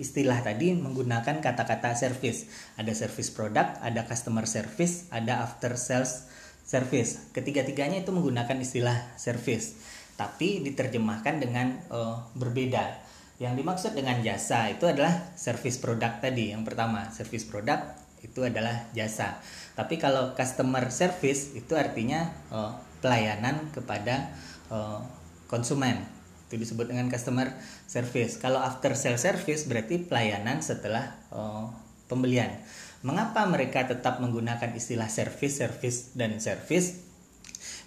istilah 0.01 0.41
tadi 0.41 0.73
menggunakan 0.73 1.45
kata-kata 1.45 1.93
service. 1.93 2.49
Ada 2.81 2.97
service 2.97 3.29
product, 3.29 3.83
ada 3.85 4.09
customer 4.09 4.49
service, 4.49 5.11
ada 5.13 5.45
after 5.45 5.77
sales 5.77 6.31
service. 6.65 7.35
Ketiga-tiganya 7.37 8.01
itu 8.01 8.11
menggunakan 8.15 8.57
istilah 8.63 8.97
service, 9.21 9.77
tapi 10.17 10.65
diterjemahkan 10.65 11.43
dengan 11.43 11.77
uh, 11.93 12.25
berbeda. 12.33 13.02
Yang 13.43 13.55
dimaksud 13.59 13.93
dengan 13.99 14.23
jasa 14.23 14.71
itu 14.71 14.87
adalah 14.87 15.35
service 15.35 15.83
product 15.83 16.23
tadi. 16.23 16.55
Yang 16.55 16.63
pertama, 16.63 17.11
service 17.11 17.43
product 17.43 17.83
itu 18.23 18.47
adalah 18.47 18.87
jasa. 18.95 19.43
Tapi 19.75 19.99
kalau 19.99 20.31
customer 20.39 20.87
service 20.95 21.59
itu 21.59 21.75
artinya 21.75 22.31
uh, 22.55 22.71
pelayanan 23.03 23.75
kepada 23.75 24.31
uh, 24.71 25.03
konsumen. 25.51 26.07
Itu 26.47 26.55
disebut 26.55 26.95
dengan 26.95 27.11
customer 27.11 27.51
service. 27.91 28.39
Kalau 28.39 28.63
after 28.63 28.95
sales 28.95 29.27
service 29.27 29.67
berarti 29.67 29.99
pelayanan 30.07 30.63
setelah 30.63 31.19
uh, 31.35 31.67
pembelian. 32.07 32.63
Mengapa 33.03 33.43
mereka 33.51 33.83
tetap 33.91 34.23
menggunakan 34.23 34.71
istilah 34.79 35.11
service, 35.11 35.59
service, 35.59 36.15
dan 36.15 36.39
service? 36.39 37.11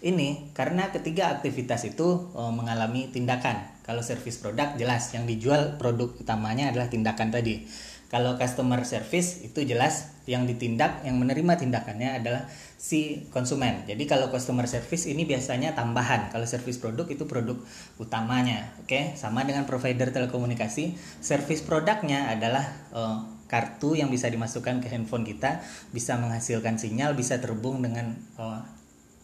Ini 0.03 0.51
karena 0.51 0.91
ketiga 0.91 1.31
aktivitas 1.31 1.87
itu 1.87 2.35
oh, 2.35 2.51
mengalami 2.51 3.07
tindakan. 3.07 3.74
Kalau 3.85 4.01
service 4.01 4.41
produk 4.41 4.73
jelas 4.73 5.13
yang 5.13 5.29
dijual 5.29 5.77
produk 5.77 6.09
utamanya 6.17 6.73
adalah 6.73 6.89
tindakan 6.89 7.29
tadi. 7.29 7.69
Kalau 8.09 8.37
customer 8.37 8.81
service 8.85 9.45
itu 9.45 9.61
jelas 9.65 10.13
yang 10.25 10.49
ditindak, 10.49 11.05
yang 11.05 11.21
menerima 11.21 11.57
tindakannya 11.57 12.17
adalah 12.17 12.49
si 12.81 13.29
konsumen. 13.29 13.85
Jadi 13.85 14.09
kalau 14.09 14.33
customer 14.33 14.65
service 14.65 15.05
ini 15.05 15.25
biasanya 15.25 15.77
tambahan. 15.77 16.33
Kalau 16.33 16.49
service 16.49 16.81
produk 16.81 17.05
itu 17.09 17.29
produk 17.29 17.57
utamanya. 18.01 18.73
Oke, 18.81 19.13
sama 19.13 19.45
dengan 19.45 19.69
provider 19.69 20.09
telekomunikasi, 20.09 20.97
service 21.21 21.61
produknya 21.61 22.29
adalah 22.33 22.65
uh, 22.93 23.35
kartu 23.45 23.93
yang 23.93 24.09
bisa 24.09 24.25
dimasukkan 24.29 24.81
ke 24.81 24.89
handphone 24.89 25.21
kita 25.21 25.61
bisa 25.93 26.17
menghasilkan 26.17 26.81
sinyal 26.81 27.13
bisa 27.13 27.37
terhubung 27.37 27.85
dengan 27.85 28.17
uh, 28.41 28.65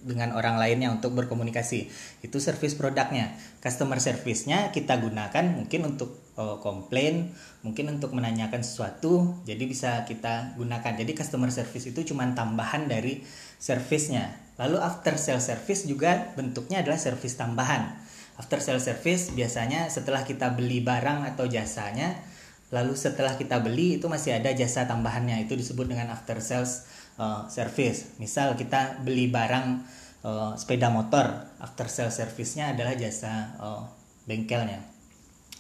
dengan 0.01 0.33
orang 0.33 0.57
lainnya 0.57 0.89
untuk 0.89 1.13
berkomunikasi. 1.13 1.87
Itu 2.25 2.41
service 2.41 2.73
produknya. 2.73 3.37
Customer 3.61 4.01
service-nya 4.01 4.73
kita 4.73 4.97
gunakan 4.97 5.45
mungkin 5.53 5.95
untuk 5.95 6.17
uh, 6.37 6.57
komplain 6.59 7.33
mungkin 7.61 7.93
untuk 7.93 8.17
menanyakan 8.17 8.65
sesuatu 8.65 9.41
jadi 9.45 9.63
bisa 9.69 9.91
kita 10.09 10.57
gunakan. 10.57 10.93
Jadi 10.97 11.11
customer 11.13 11.53
service 11.53 11.93
itu 11.93 12.01
cuma 12.13 12.25
tambahan 12.33 12.89
dari 12.89 13.21
service-nya. 13.61 14.57
Lalu 14.57 14.77
after 14.81 15.17
sales 15.17 15.45
service 15.45 15.85
juga 15.85 16.33
bentuknya 16.33 16.81
adalah 16.81 16.97
service 16.97 17.37
tambahan. 17.37 17.97
After 18.41 18.57
sales 18.57 18.85
service 18.89 19.29
biasanya 19.33 19.85
setelah 19.93 20.25
kita 20.25 20.57
beli 20.57 20.81
barang 20.81 21.29
atau 21.35 21.45
jasanya 21.45 22.30
Lalu 22.71 22.95
setelah 22.95 23.35
kita 23.35 23.59
beli 23.59 23.99
itu 23.99 24.07
masih 24.07 24.39
ada 24.39 24.47
jasa 24.55 24.87
tambahannya 24.87 25.43
itu 25.43 25.59
disebut 25.59 25.91
dengan 25.91 26.07
after 26.15 26.39
sales 26.39 26.87
uh, 27.19 27.43
service. 27.51 28.15
Misal 28.15 28.55
kita 28.55 29.03
beli 29.03 29.27
barang 29.27 29.83
uh, 30.23 30.55
sepeda 30.55 30.87
motor, 30.87 31.51
after 31.59 31.91
sales 31.91 32.15
service-nya 32.15 32.71
adalah 32.71 32.95
jasa 32.95 33.59
uh, 33.59 33.83
bengkelnya. 34.23 34.79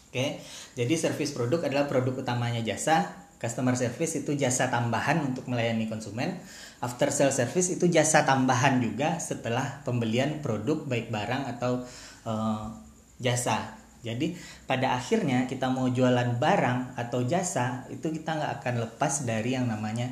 Oke. 0.07 0.39
Jadi 0.75 0.93
service 0.95 1.35
produk 1.35 1.67
adalah 1.67 1.87
produk 1.91 2.23
utamanya 2.23 2.63
jasa, 2.63 3.11
customer 3.39 3.75
service 3.75 4.23
itu 4.23 4.31
jasa 4.39 4.71
tambahan 4.71 5.19
untuk 5.19 5.51
melayani 5.51 5.91
konsumen. 5.91 6.39
After 6.79 7.11
sales 7.11 7.35
service 7.35 7.75
itu 7.75 7.91
jasa 7.91 8.23
tambahan 8.23 8.79
juga 8.79 9.19
setelah 9.19 9.83
pembelian 9.83 10.39
produk 10.39 10.87
baik 10.87 11.11
barang 11.11 11.43
atau 11.57 11.83
uh, 12.23 12.71
jasa 13.19 13.80
jadi 14.01 14.33
pada 14.65 14.97
akhirnya 14.97 15.45
kita 15.45 15.69
mau 15.69 15.85
jualan 15.85 16.41
barang 16.41 16.97
atau 16.97 17.21
jasa 17.21 17.85
itu 17.93 18.09
kita 18.09 18.33
nggak 18.33 18.51
akan 18.61 18.75
lepas 18.89 19.13
dari 19.29 19.53
yang 19.53 19.69
namanya 19.69 20.09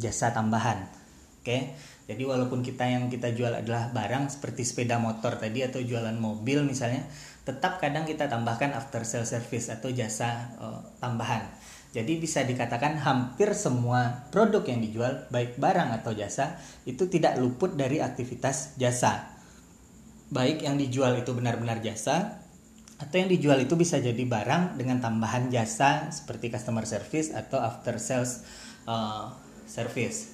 jasa 0.00 0.32
tambahan. 0.32 0.88
Oke, 1.44 1.76
jadi 2.08 2.22
walaupun 2.24 2.64
kita 2.64 2.88
yang 2.88 3.12
kita 3.12 3.36
jual 3.36 3.52
adalah 3.52 3.92
barang 3.92 4.32
seperti 4.32 4.64
sepeda 4.64 4.96
motor 4.96 5.36
tadi 5.36 5.62
atau 5.62 5.78
jualan 5.78 6.16
mobil 6.16 6.64
misalnya, 6.64 7.04
tetap 7.44 7.78
kadang 7.78 8.08
kita 8.08 8.26
tambahkan 8.26 8.72
after 8.74 9.04
sale 9.04 9.28
service 9.28 9.70
atau 9.70 9.92
jasa 9.92 10.56
uh, 10.58 10.80
tambahan. 10.98 11.44
Jadi 11.94 12.18
bisa 12.18 12.42
dikatakan 12.42 12.98
hampir 12.98 13.52
semua 13.54 14.26
produk 14.34 14.64
yang 14.68 14.80
dijual 14.84 15.12
baik 15.30 15.60
barang 15.60 16.02
atau 16.02 16.12
jasa 16.16 16.58
itu 16.88 17.06
tidak 17.06 17.38
luput 17.38 17.76
dari 17.76 18.02
aktivitas 18.02 18.74
jasa. 18.80 19.36
Baik 20.32 20.66
yang 20.66 20.76
dijual 20.80 21.14
itu 21.20 21.30
benar-benar 21.30 21.78
jasa 21.84 22.45
atau 22.96 23.16
yang 23.20 23.28
dijual 23.28 23.60
itu 23.60 23.76
bisa 23.76 24.00
jadi 24.00 24.24
barang 24.24 24.80
dengan 24.80 25.04
tambahan 25.04 25.52
jasa 25.52 26.08
seperti 26.08 26.48
customer 26.48 26.88
service 26.88 27.28
atau 27.32 27.60
after 27.60 28.00
sales 28.00 28.40
uh, 28.88 29.36
service. 29.68 30.32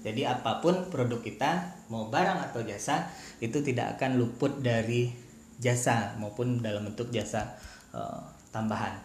Jadi 0.00 0.24
apa 0.24 0.58
pun 0.64 0.88
produk 0.88 1.20
kita, 1.20 1.76
mau 1.92 2.08
barang 2.08 2.50
atau 2.50 2.64
jasa, 2.64 3.12
itu 3.38 3.60
tidak 3.60 4.00
akan 4.00 4.16
luput 4.16 4.58
dari 4.58 5.12
jasa 5.60 6.16
maupun 6.16 6.64
dalam 6.64 6.88
bentuk 6.88 7.12
jasa 7.12 7.54
uh, 7.92 8.18
tambahan. 8.48 8.96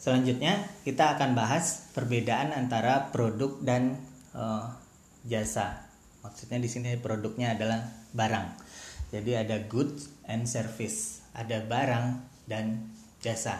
Selanjutnya 0.00 0.64
kita 0.86 1.18
akan 1.18 1.36
bahas 1.36 1.92
perbedaan 1.92 2.56
antara 2.56 3.12
produk 3.12 3.60
dan 3.60 4.00
uh, 4.32 4.70
jasa. 5.28 5.90
Maksudnya 6.24 6.56
di 6.56 6.70
sini 6.72 6.96
produknya 6.96 7.52
adalah 7.52 7.84
barang. 8.16 8.69
Jadi 9.10 9.34
ada 9.34 9.66
goods 9.66 10.10
and 10.30 10.46
service, 10.46 11.22
ada 11.34 11.62
barang 11.66 12.22
dan 12.46 12.90
jasa. 13.18 13.58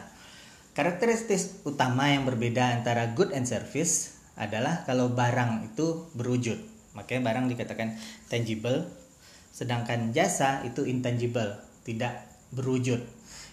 Karakteristik 0.71 1.67
utama 1.67 2.07
yang 2.15 2.23
berbeda 2.23 2.79
antara 2.79 3.11
good 3.19 3.35
and 3.35 3.45
service 3.45 4.15
adalah 4.39 4.87
kalau 4.87 5.11
barang 5.11 5.75
itu 5.75 6.07
berwujud. 6.15 6.57
Makanya 6.95 7.23
barang 7.27 7.45
dikatakan 7.51 7.99
tangible, 8.31 8.87
sedangkan 9.51 10.15
jasa 10.15 10.63
itu 10.63 10.87
intangible, 10.87 11.59
tidak 11.83 12.31
berwujud. 12.55 13.03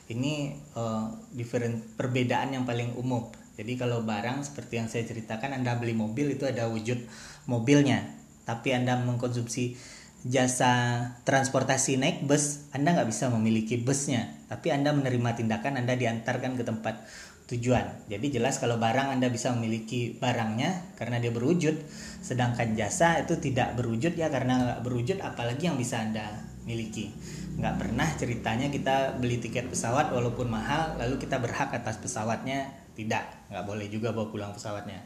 Ini 0.08 0.56
uh, 0.78 1.12
different 1.34 1.98
perbedaan 1.98 2.54
yang 2.56 2.64
paling 2.64 2.96
umum. 2.96 3.28
Jadi 3.58 3.74
kalau 3.74 4.06
barang 4.06 4.46
seperti 4.46 4.78
yang 4.78 4.88
saya 4.88 5.04
ceritakan 5.04 5.58
Anda 5.58 5.76
beli 5.82 5.98
mobil 5.98 6.38
itu 6.38 6.46
ada 6.46 6.70
wujud 6.70 7.02
mobilnya, 7.50 8.06
tapi 8.46 8.72
Anda 8.78 9.02
mengkonsumsi 9.02 9.97
jasa 10.26 11.04
transportasi 11.28 12.02
naik 12.02 12.26
bus, 12.26 12.74
Anda 12.74 12.98
nggak 12.98 13.10
bisa 13.10 13.30
memiliki 13.30 13.78
busnya, 13.78 14.34
tapi 14.50 14.74
Anda 14.74 14.96
menerima 14.96 15.38
tindakan 15.38 15.78
Anda 15.78 15.94
diantarkan 15.94 16.58
ke 16.58 16.64
tempat 16.66 17.06
tujuan. 17.48 18.10
Jadi 18.12 18.28
jelas 18.34 18.60
kalau 18.60 18.76
barang 18.82 19.14
Anda 19.14 19.32
bisa 19.32 19.54
memiliki 19.56 20.18
barangnya 20.18 20.98
karena 21.00 21.22
dia 21.22 21.32
berwujud, 21.32 21.80
sedangkan 22.20 22.76
jasa 22.76 23.24
itu 23.24 23.40
tidak 23.40 23.78
berwujud 23.80 24.18
ya 24.18 24.28
karena 24.28 24.58
nggak 24.58 24.80
berwujud, 24.84 25.18
apalagi 25.24 25.70
yang 25.70 25.78
bisa 25.78 26.02
Anda 26.02 26.28
miliki. 26.68 27.14
Nggak 27.58 27.76
pernah 27.80 28.08
ceritanya 28.20 28.68
kita 28.68 29.16
beli 29.18 29.40
tiket 29.40 29.72
pesawat 29.72 30.12
walaupun 30.12 30.52
mahal, 30.52 31.00
lalu 31.00 31.18
kita 31.22 31.40
berhak 31.40 31.72
atas 31.72 31.98
pesawatnya, 32.04 32.68
tidak, 32.98 33.24
nggak 33.54 33.64
boleh 33.64 33.88
juga 33.88 34.12
bawa 34.12 34.28
pulang 34.28 34.52
pesawatnya. 34.52 35.00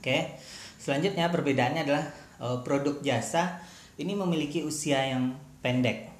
Oke, 0.00 0.36
selanjutnya 0.82 1.30
perbedaannya 1.30 1.86
adalah 1.86 2.04
eh, 2.42 2.58
produk 2.66 2.98
jasa 3.00 3.62
ini 3.98 4.12
memiliki 4.18 4.66
usia 4.66 5.02
yang 5.06 5.38
pendek 5.62 6.10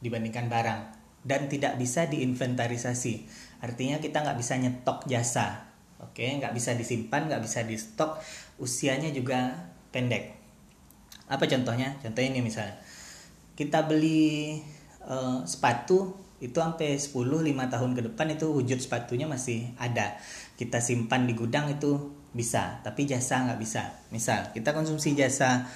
dibandingkan 0.00 0.48
barang 0.48 0.80
dan 1.26 1.50
tidak 1.50 1.76
bisa 1.76 2.06
diinventarisasi. 2.08 3.28
Artinya 3.60 3.98
kita 3.98 4.22
nggak 4.22 4.38
bisa 4.38 4.54
nyetok 4.56 5.04
jasa, 5.10 5.68
oke, 6.00 6.22
nggak 6.22 6.54
bisa 6.54 6.72
disimpan, 6.78 7.26
nggak 7.28 7.42
bisa 7.42 7.66
di 7.66 7.76
stok. 7.76 8.22
Usianya 8.62 9.10
juga 9.10 9.68
pendek. 9.90 10.34
Apa 11.28 11.44
contohnya? 11.44 11.98
Contohnya 12.00 12.30
ini 12.32 12.40
misalnya, 12.40 12.80
kita 13.58 13.84
beli 13.84 14.56
uh, 15.04 15.44
sepatu 15.44 16.16
itu 16.38 16.54
sampai 16.54 16.94
10 16.94 17.18
5 17.18 17.50
tahun 17.74 17.90
ke 17.98 18.02
depan 18.14 18.26
itu 18.30 18.46
wujud 18.54 18.78
sepatunya 18.78 19.26
masih 19.26 19.74
ada. 19.76 20.16
Kita 20.54 20.78
simpan 20.78 21.26
di 21.26 21.34
gudang 21.34 21.66
itu 21.66 22.14
bisa, 22.30 22.78
tapi 22.86 23.04
jasa 23.10 23.42
nggak 23.42 23.58
bisa. 23.58 24.06
Misal 24.14 24.54
kita 24.54 24.70
konsumsi 24.70 25.18
jasa 25.18 25.66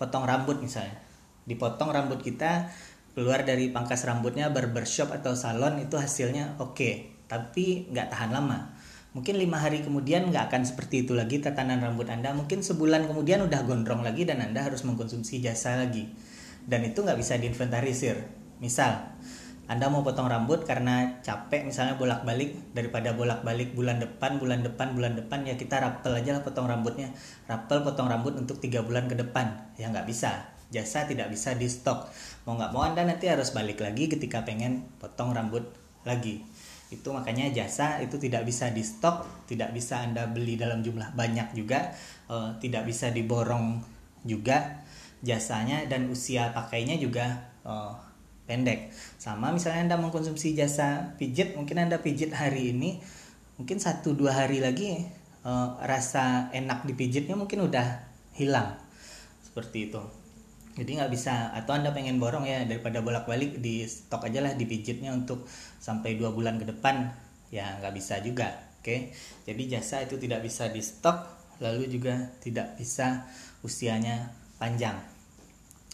potong 0.00 0.24
rambut 0.24 0.64
misalnya. 0.64 0.96
Dipotong 1.44 1.92
rambut 1.92 2.24
kita 2.24 2.72
keluar 3.12 3.44
dari 3.44 3.68
pangkas 3.68 4.08
rambutnya 4.08 4.48
barbershop 4.48 5.12
atau 5.12 5.36
salon 5.36 5.76
itu 5.84 6.00
hasilnya 6.00 6.56
oke. 6.56 6.72
Okay, 6.72 6.94
tapi 7.28 7.92
nggak 7.92 8.08
tahan 8.08 8.32
lama. 8.32 8.72
Mungkin 9.12 9.36
lima 9.36 9.60
hari 9.60 9.84
kemudian 9.84 10.32
nggak 10.32 10.48
akan 10.48 10.62
seperti 10.64 11.04
itu 11.04 11.12
lagi 11.12 11.44
tatanan 11.44 11.84
rambut 11.84 12.08
anda. 12.08 12.32
Mungkin 12.32 12.64
sebulan 12.64 13.12
kemudian 13.12 13.44
udah 13.44 13.68
gondrong 13.68 14.00
lagi 14.00 14.24
dan 14.24 14.40
anda 14.40 14.64
harus 14.64 14.86
mengkonsumsi 14.88 15.44
jasa 15.44 15.76
lagi. 15.76 16.08
Dan 16.64 16.86
itu 16.88 17.04
nggak 17.04 17.18
bisa 17.20 17.36
diinventarisir. 17.36 18.24
Misal 18.62 19.04
anda 19.70 19.86
mau 19.86 20.02
potong 20.02 20.26
rambut 20.26 20.66
karena 20.66 21.22
capek 21.22 21.62
misalnya 21.62 21.94
bolak-balik 21.94 22.74
daripada 22.74 23.14
bolak-balik 23.14 23.70
bulan 23.78 24.02
depan, 24.02 24.42
bulan 24.42 24.66
depan, 24.66 24.98
bulan 24.98 25.14
depan 25.14 25.46
ya 25.46 25.54
kita 25.54 25.78
rapel 25.78 26.18
aja 26.18 26.34
lah 26.34 26.42
potong 26.42 26.66
rambutnya. 26.66 27.14
Rapel 27.46 27.86
potong 27.86 28.10
rambut 28.10 28.34
untuk 28.34 28.58
tiga 28.58 28.82
bulan 28.82 29.06
ke 29.06 29.14
depan. 29.14 29.70
Ya 29.78 29.86
nggak 29.94 30.10
bisa. 30.10 30.50
Jasa 30.74 31.06
tidak 31.06 31.30
bisa 31.30 31.54
di 31.54 31.70
stok. 31.70 32.10
Mau 32.50 32.58
nggak 32.58 32.74
mau 32.74 32.82
Anda 32.82 33.06
nanti 33.06 33.30
harus 33.30 33.54
balik 33.54 33.78
lagi 33.78 34.10
ketika 34.10 34.42
pengen 34.42 34.90
potong 34.98 35.30
rambut 35.30 35.62
lagi. 36.02 36.42
Itu 36.90 37.14
makanya 37.14 37.54
jasa 37.54 38.02
itu 38.02 38.18
tidak 38.18 38.42
bisa 38.50 38.74
di 38.74 38.82
stok, 38.82 39.46
tidak 39.46 39.70
bisa 39.70 40.02
Anda 40.02 40.26
beli 40.26 40.58
dalam 40.58 40.82
jumlah 40.82 41.14
banyak 41.14 41.54
juga, 41.54 41.94
uh, 42.26 42.58
tidak 42.58 42.90
bisa 42.90 43.14
diborong 43.14 43.78
juga 44.26 44.82
jasanya 45.22 45.86
dan 45.86 46.10
usia 46.10 46.50
pakainya 46.50 46.98
juga 46.98 47.54
uh, 47.62 48.09
pendek. 48.50 48.90
Sama 49.22 49.54
misalnya 49.54 49.94
anda 49.94 49.96
mengkonsumsi 50.02 50.58
jasa 50.58 51.14
pijit 51.14 51.54
mungkin 51.54 51.78
anda 51.78 52.02
pijit 52.02 52.34
hari 52.34 52.74
ini 52.74 52.98
mungkin 53.54 53.78
satu 53.78 54.18
dua 54.18 54.34
hari 54.34 54.58
lagi 54.58 55.06
uh, 55.46 55.78
rasa 55.86 56.50
enak 56.50 56.82
dipijitnya 56.90 57.38
mungkin 57.38 57.70
udah 57.70 58.02
hilang. 58.34 58.74
Seperti 59.46 59.94
itu. 59.94 60.02
Jadi 60.74 60.90
nggak 60.98 61.12
bisa 61.12 61.54
atau 61.54 61.78
anda 61.78 61.94
pengen 61.94 62.18
borong 62.18 62.46
ya 62.46 62.66
daripada 62.66 63.02
bolak 63.02 63.30
balik 63.30 63.62
di 63.62 63.86
stok 63.86 64.26
aja 64.26 64.42
lah 64.42 64.58
dipijitnya 64.58 65.14
untuk 65.14 65.46
sampai 65.78 66.18
dua 66.18 66.34
bulan 66.34 66.58
ke 66.58 66.66
depan 66.66 67.10
ya 67.54 67.78
nggak 67.78 67.94
bisa 67.94 68.18
juga 68.22 68.50
oke? 68.80 69.14
Jadi 69.46 69.62
jasa 69.66 70.02
itu 70.02 70.18
tidak 70.18 70.42
bisa 70.46 70.70
di 70.70 70.82
stok 70.82 71.26
lalu 71.60 71.90
juga 71.90 72.32
tidak 72.40 72.78
bisa 72.78 73.26
usianya 73.60 74.30
panjang 74.56 74.96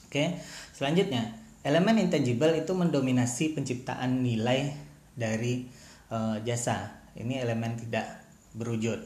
oke? 0.06 0.38
Selanjutnya 0.76 1.45
Elemen 1.66 1.98
intangible 1.98 2.54
itu 2.54 2.70
mendominasi 2.78 3.58
penciptaan 3.58 4.22
nilai 4.22 4.70
dari 5.18 5.66
uh, 6.14 6.38
jasa. 6.46 6.94
Ini 7.18 7.42
elemen 7.42 7.74
tidak 7.74 8.22
berwujud. 8.54 9.02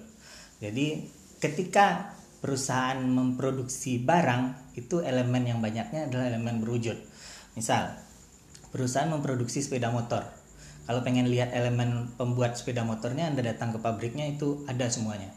Jadi 0.60 1.08
ketika 1.40 2.12
perusahaan 2.44 3.00
memproduksi 3.00 3.96
barang 4.04 4.76
itu 4.76 5.00
elemen 5.00 5.48
yang 5.48 5.64
banyaknya 5.64 6.12
adalah 6.12 6.28
elemen 6.28 6.60
berwujud. 6.60 7.00
Misal 7.56 7.96
perusahaan 8.76 9.08
memproduksi 9.08 9.64
sepeda 9.64 9.88
motor. 9.88 10.28
Kalau 10.84 11.00
pengen 11.00 11.32
lihat 11.32 11.56
elemen 11.56 12.12
pembuat 12.20 12.60
sepeda 12.60 12.84
motornya, 12.84 13.32
Anda 13.32 13.40
datang 13.40 13.72
ke 13.72 13.80
pabriknya 13.80 14.28
itu 14.28 14.68
ada 14.68 14.84
semuanya. 14.92 15.32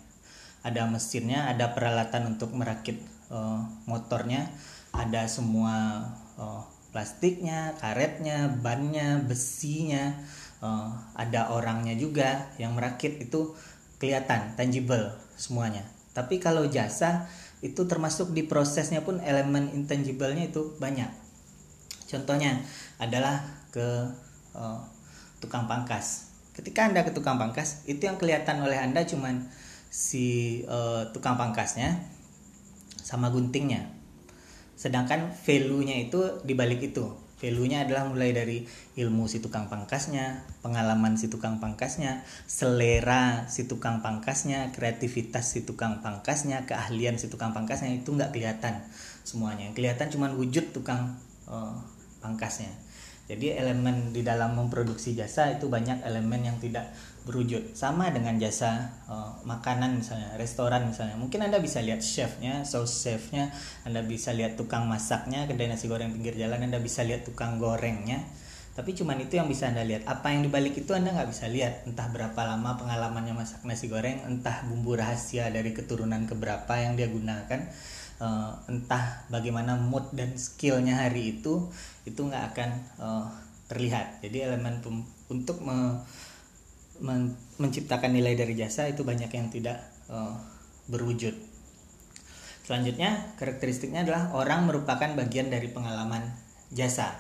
Ada 0.60 0.92
mesinnya, 0.92 1.48
ada 1.48 1.72
peralatan 1.72 2.36
untuk 2.36 2.52
merakit 2.52 3.00
uh, 3.32 3.64
motornya, 3.88 4.52
ada 4.92 5.24
semua 5.32 6.04
uh, 6.36 6.73
plastiknya, 6.94 7.74
karetnya, 7.82 8.54
bannya, 8.62 9.26
besinya, 9.26 10.14
uh, 10.62 10.94
ada 11.18 11.50
orangnya 11.50 11.98
juga 11.98 12.54
yang 12.62 12.78
merakit 12.78 13.18
itu 13.18 13.58
kelihatan 13.98 14.54
tangible 14.54 15.18
semuanya. 15.36 15.82
Tapi 16.14 16.38
kalau 16.38 16.70
jasa 16.70 17.26
itu 17.66 17.90
termasuk 17.90 18.32
di 18.32 18.46
prosesnya 18.46 19.02
pun 19.02 19.18
elemen 19.26 19.74
intangible-nya 19.74 20.54
itu 20.54 20.78
banyak. 20.78 21.10
Contohnya 22.06 22.62
adalah 23.02 23.42
ke 23.74 24.14
uh, 24.54 24.80
tukang 25.42 25.66
pangkas. 25.66 26.30
Ketika 26.54 26.86
Anda 26.86 27.02
ke 27.02 27.10
tukang 27.10 27.42
pangkas, 27.42 27.82
itu 27.90 28.06
yang 28.06 28.22
kelihatan 28.22 28.62
oleh 28.62 28.78
Anda 28.78 29.02
cuman 29.10 29.50
si 29.90 30.62
uh, 30.70 31.10
tukang 31.10 31.42
pangkasnya 31.42 31.98
sama 33.02 33.34
guntingnya 33.34 34.03
sedangkan 34.84 35.32
value-nya 35.32 35.96
itu 36.12 36.44
dibalik 36.44 36.92
itu 36.92 37.24
value-nya 37.44 37.84
adalah 37.84 38.08
mulai 38.08 38.32
dari 38.32 38.64
ilmu 38.96 39.28
si 39.28 39.44
tukang 39.44 39.68
pangkasnya, 39.68 40.48
pengalaman 40.64 41.20
si 41.20 41.28
tukang 41.28 41.60
pangkasnya, 41.60 42.24
selera 42.48 43.52
si 43.52 43.68
tukang 43.68 44.00
pangkasnya, 44.00 44.72
kreativitas 44.72 45.52
si 45.52 45.68
tukang 45.68 46.00
pangkasnya, 46.00 46.64
keahlian 46.64 47.20
si 47.20 47.28
tukang 47.28 47.52
pangkasnya 47.52 48.00
itu 48.00 48.16
nggak 48.16 48.32
kelihatan 48.32 48.88
semuanya. 49.28 49.76
Kelihatan 49.76 50.08
cuma 50.08 50.32
wujud 50.32 50.72
tukang 50.72 51.20
uh, 51.52 51.76
pangkasnya. 52.24 52.72
Jadi 53.28 53.56
elemen 53.60 54.16
di 54.16 54.24
dalam 54.24 54.56
memproduksi 54.56 55.12
jasa 55.12 55.52
itu 55.52 55.68
banyak 55.68 56.00
elemen 56.08 56.48
yang 56.48 56.58
tidak 56.64 56.96
berwujud. 57.24 57.76
Sama 57.76 58.12
dengan 58.12 58.36
jasa 58.40 58.92
uh, 59.08 59.40
makanan 59.48 60.00
misalnya, 60.00 60.36
restoran 60.36 60.88
misalnya. 60.88 61.16
Mungkin 61.16 61.40
Anda 61.44 61.64
bisa 61.64 61.80
lihat 61.80 62.04
chefnya, 62.04 62.68
sauce 62.68 63.04
chefnya, 63.04 63.52
Anda 63.88 64.04
bisa 64.04 64.36
lihat 64.36 64.60
tukang 64.60 64.86
masaknya, 64.86 65.48
kedai 65.48 65.72
nasi 65.72 65.88
goreng 65.88 66.12
pinggir 66.12 66.36
jalan, 66.36 66.64
Anda 66.64 66.84
bisa 66.84 67.02
lihat 67.08 67.24
tukang 67.24 67.58
gorengnya. 67.58 68.24
Tapi 68.74 68.98
cuman 68.98 69.22
itu 69.22 69.38
yang 69.38 69.48
bisa 69.48 69.70
Anda 69.70 69.86
lihat. 69.86 70.10
Apa 70.10 70.34
yang 70.34 70.44
dibalik 70.44 70.74
itu 70.76 70.92
Anda 70.92 71.14
nggak 71.14 71.30
bisa 71.30 71.46
lihat. 71.48 71.86
Entah 71.86 72.10
berapa 72.10 72.42
lama 72.44 72.76
pengalamannya 72.76 73.38
masak 73.38 73.62
nasi 73.64 73.88
goreng, 73.88 74.26
entah 74.26 74.66
bumbu 74.66 74.98
rahasia 74.98 75.48
dari 75.54 75.72
keturunan 75.72 76.26
keberapa 76.26 76.74
yang 76.82 76.98
dia 76.98 77.08
gunakan 77.08 77.70
uh, 78.24 78.52
entah 78.72 79.28
bagaimana 79.28 79.76
mood 79.76 80.12
dan 80.16 80.36
skillnya 80.40 81.08
hari 81.08 81.40
itu 81.40 81.68
itu 82.08 82.20
nggak 82.24 82.44
akan 82.56 82.70
uh, 83.00 83.28
terlihat 83.68 84.24
jadi 84.24 84.52
elemen 84.52 84.84
untuk 85.32 85.64
me 85.64 86.04
men 87.04 87.36
menciptakan 87.60 88.16
nilai 88.16 88.34
dari 88.34 88.56
jasa 88.56 88.88
itu 88.88 89.04
banyak 89.04 89.30
yang 89.30 89.52
tidak 89.52 89.84
uh, 90.08 90.40
berwujud. 90.88 91.36
Selanjutnya 92.64 93.36
karakteristiknya 93.36 94.08
adalah 94.08 94.32
orang 94.32 94.72
merupakan 94.72 95.12
bagian 95.20 95.52
dari 95.52 95.68
pengalaman 95.68 96.24
jasa. 96.72 97.12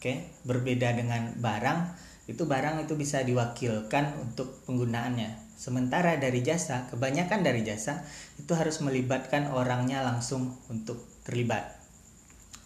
Oke 0.00 0.32
berbeda 0.48 0.96
dengan 0.96 1.36
barang 1.36 1.94
itu 2.26 2.48
barang 2.48 2.88
itu 2.88 2.94
bisa 2.96 3.20
diwakilkan 3.20 4.16
untuk 4.16 4.64
penggunaannya. 4.64 5.52
Sementara 5.58 6.18
dari 6.18 6.42
jasa, 6.42 6.90
kebanyakan 6.90 7.46
dari 7.46 7.62
jasa 7.62 8.02
itu 8.34 8.50
harus 8.54 8.82
melibatkan 8.82 9.50
orangnya 9.54 10.02
langsung 10.02 10.58
untuk 10.66 10.98
terlibat. 11.22 11.78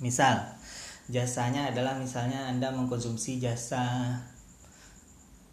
Misal, 0.01 0.57
jasanya 1.09 1.73
adalah 1.73 1.97
misalnya 2.01 2.49
Anda 2.49 2.73
mengkonsumsi 2.73 3.37
jasa 3.41 4.17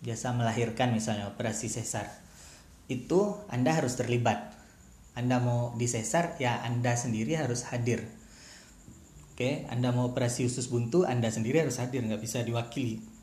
jasa 0.03 0.35
melahirkan 0.35 0.91
misalnya 0.91 1.31
operasi 1.31 1.71
sesar. 1.71 2.11
Itu 2.91 3.39
Anda 3.47 3.73
harus 3.73 3.95
terlibat. 3.95 4.53
Anda 5.15 5.39
mau 5.39 5.73
disesar 5.79 6.35
ya 6.37 6.61
Anda 6.61 6.93
sendiri 6.99 7.39
harus 7.39 7.63
hadir. 7.71 8.05
Oke, 9.33 9.65
Anda 9.71 9.89
mau 9.89 10.13
operasi 10.13 10.45
usus 10.45 10.69
buntu, 10.69 11.09
Anda 11.09 11.33
sendiri 11.33 11.63
harus 11.65 11.81
hadir, 11.81 12.05
nggak 12.05 12.21
bisa 12.21 12.45
diwakili 12.45 13.13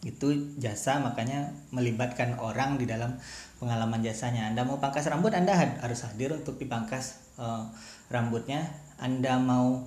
itu 0.00 0.56
jasa 0.56 0.96
makanya 0.96 1.52
melibatkan 1.76 2.40
orang 2.40 2.80
di 2.80 2.88
dalam 2.88 3.20
pengalaman 3.60 4.00
jasanya 4.00 4.48
Anda 4.48 4.64
mau 4.64 4.80
pangkas 4.80 5.04
rambut 5.12 5.36
Anda 5.36 5.52
harus 5.52 6.08
hadir 6.08 6.32
untuk 6.32 6.56
dipangkas 6.56 7.20
uh, 7.36 7.68
rambutnya 8.08 8.64
Anda 8.96 9.36
mau 9.36 9.84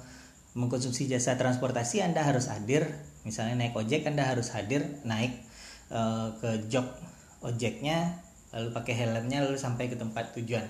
mengkonsumsi 0.54 1.10
jasa 1.10 1.34
transportasi 1.34 2.06
Anda 2.06 2.22
harus 2.22 2.46
hadir 2.54 2.86
misalnya 3.26 3.58
naik 3.58 3.74
ojek 3.74 4.06
Anda 4.06 4.30
harus 4.30 4.54
hadir 4.54 4.86
naik 5.02 5.34
uh, 5.92 6.30
ke 6.40 6.70
jok 6.70 6.86
ojeknya 7.44 8.24
lalu 8.54 8.70
pakai 8.70 8.94
helmnya 8.94 9.42
lalu 9.42 9.58
sampai 9.58 9.90
ke 9.90 9.98
tempat 9.98 10.32
tujuan. 10.38 10.64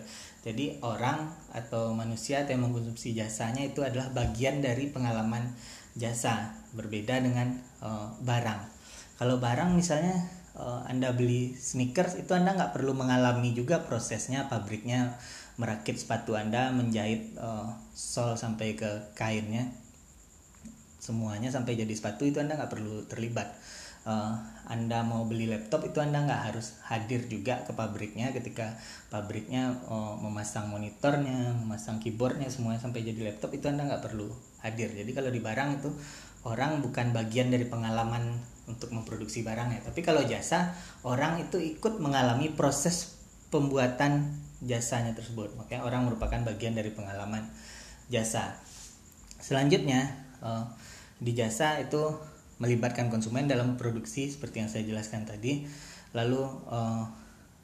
Jadi 0.43 0.80
orang 0.80 1.28
atau 1.52 1.91
manusia 1.91 2.47
yang 2.47 2.63
mengkonsumsi 2.63 3.12
jasanya 3.12 3.63
itu 3.63 3.84
adalah 3.84 4.08
bagian 4.15 4.63
dari 4.63 4.88
pengalaman 4.88 5.52
jasa 5.93 6.56
berbeda 6.73 7.19
dengan 7.19 7.60
uh, 7.84 8.08
barang. 8.23 8.62
Kalau 9.19 9.38
barang 9.38 9.76
misalnya 9.76 10.15
uh, 10.58 10.82
anda 10.88 11.13
beli 11.13 11.54
sneakers 11.54 12.17
itu 12.17 12.32
anda 12.34 12.56
nggak 12.56 12.73
perlu 12.73 12.95
mengalami 12.95 13.54
juga 13.54 13.84
prosesnya 13.84 14.49
pabriknya 14.49 15.17
merakit 15.58 16.02
sepatu 16.02 16.34
anda 16.34 16.73
menjahit 16.73 17.38
uh, 17.38 17.69
sol 17.93 18.34
sampai 18.34 18.73
ke 18.73 19.13
kainnya 19.13 19.69
semuanya 20.97 21.52
sampai 21.52 21.78
jadi 21.78 21.93
sepatu 21.93 22.26
itu 22.26 22.39
anda 22.39 22.58
nggak 22.58 22.71
perlu 22.71 23.06
terlibat 23.06 23.54
uh, 24.08 24.36
anda 24.63 25.04
mau 25.04 25.28
beli 25.28 25.52
laptop 25.52 25.84
itu 25.84 26.00
anda 26.00 26.24
nggak 26.24 26.42
harus 26.52 26.80
hadir 26.88 27.28
juga 27.28 27.68
ke 27.68 27.76
pabriknya 27.76 28.32
ketika 28.32 28.80
pabriknya 29.12 29.76
uh, 29.92 30.16
memasang 30.20 30.72
monitornya 30.72 31.52
memasang 31.60 32.00
keyboardnya 32.00 32.48
semuanya 32.48 32.80
sampai 32.80 33.04
jadi 33.04 33.34
laptop 33.34 33.52
itu 33.52 33.68
anda 33.68 33.84
nggak 33.84 34.04
perlu 34.04 34.32
hadir 34.63 34.92
jadi 34.96 35.12
kalau 35.12 35.30
di 35.30 35.44
barang 35.44 35.70
itu 35.84 35.89
orang 36.44 36.84
bukan 36.84 37.16
bagian 37.16 37.52
dari 37.52 37.68
pengalaman 37.68 38.36
untuk 38.68 38.96
memproduksi 38.96 39.44
barangnya. 39.44 39.84
Tapi 39.84 40.00
kalau 40.04 40.24
jasa, 40.24 40.76
orang 41.04 41.44
itu 41.44 41.60
ikut 41.60 42.00
mengalami 42.00 42.52
proses 42.52 43.16
pembuatan 43.52 44.39
jasanya 44.63 45.12
tersebut. 45.16 45.56
Makanya 45.60 45.84
orang 45.84 46.08
merupakan 46.08 46.39
bagian 46.48 46.76
dari 46.76 46.92
pengalaman 46.96 47.48
jasa. 48.08 48.56
Selanjutnya, 49.44 50.08
eh, 50.39 50.63
di 51.20 51.32
jasa 51.36 51.80
itu 51.84 52.16
melibatkan 52.63 53.12
konsumen 53.12 53.52
dalam 53.52 53.76
produksi 53.76 54.32
seperti 54.32 54.63
yang 54.63 54.69
saya 54.71 54.88
jelaskan 54.88 55.28
tadi. 55.28 55.67
Lalu 56.15 56.41
eh, 56.71 57.04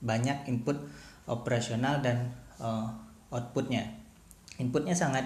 banyak 0.04 0.52
input 0.52 0.76
operasional 1.32 2.04
dan 2.04 2.36
eh, 2.60 2.88
outputnya. 3.32 3.96
inputnya 4.60 4.92
sangat 4.92 5.24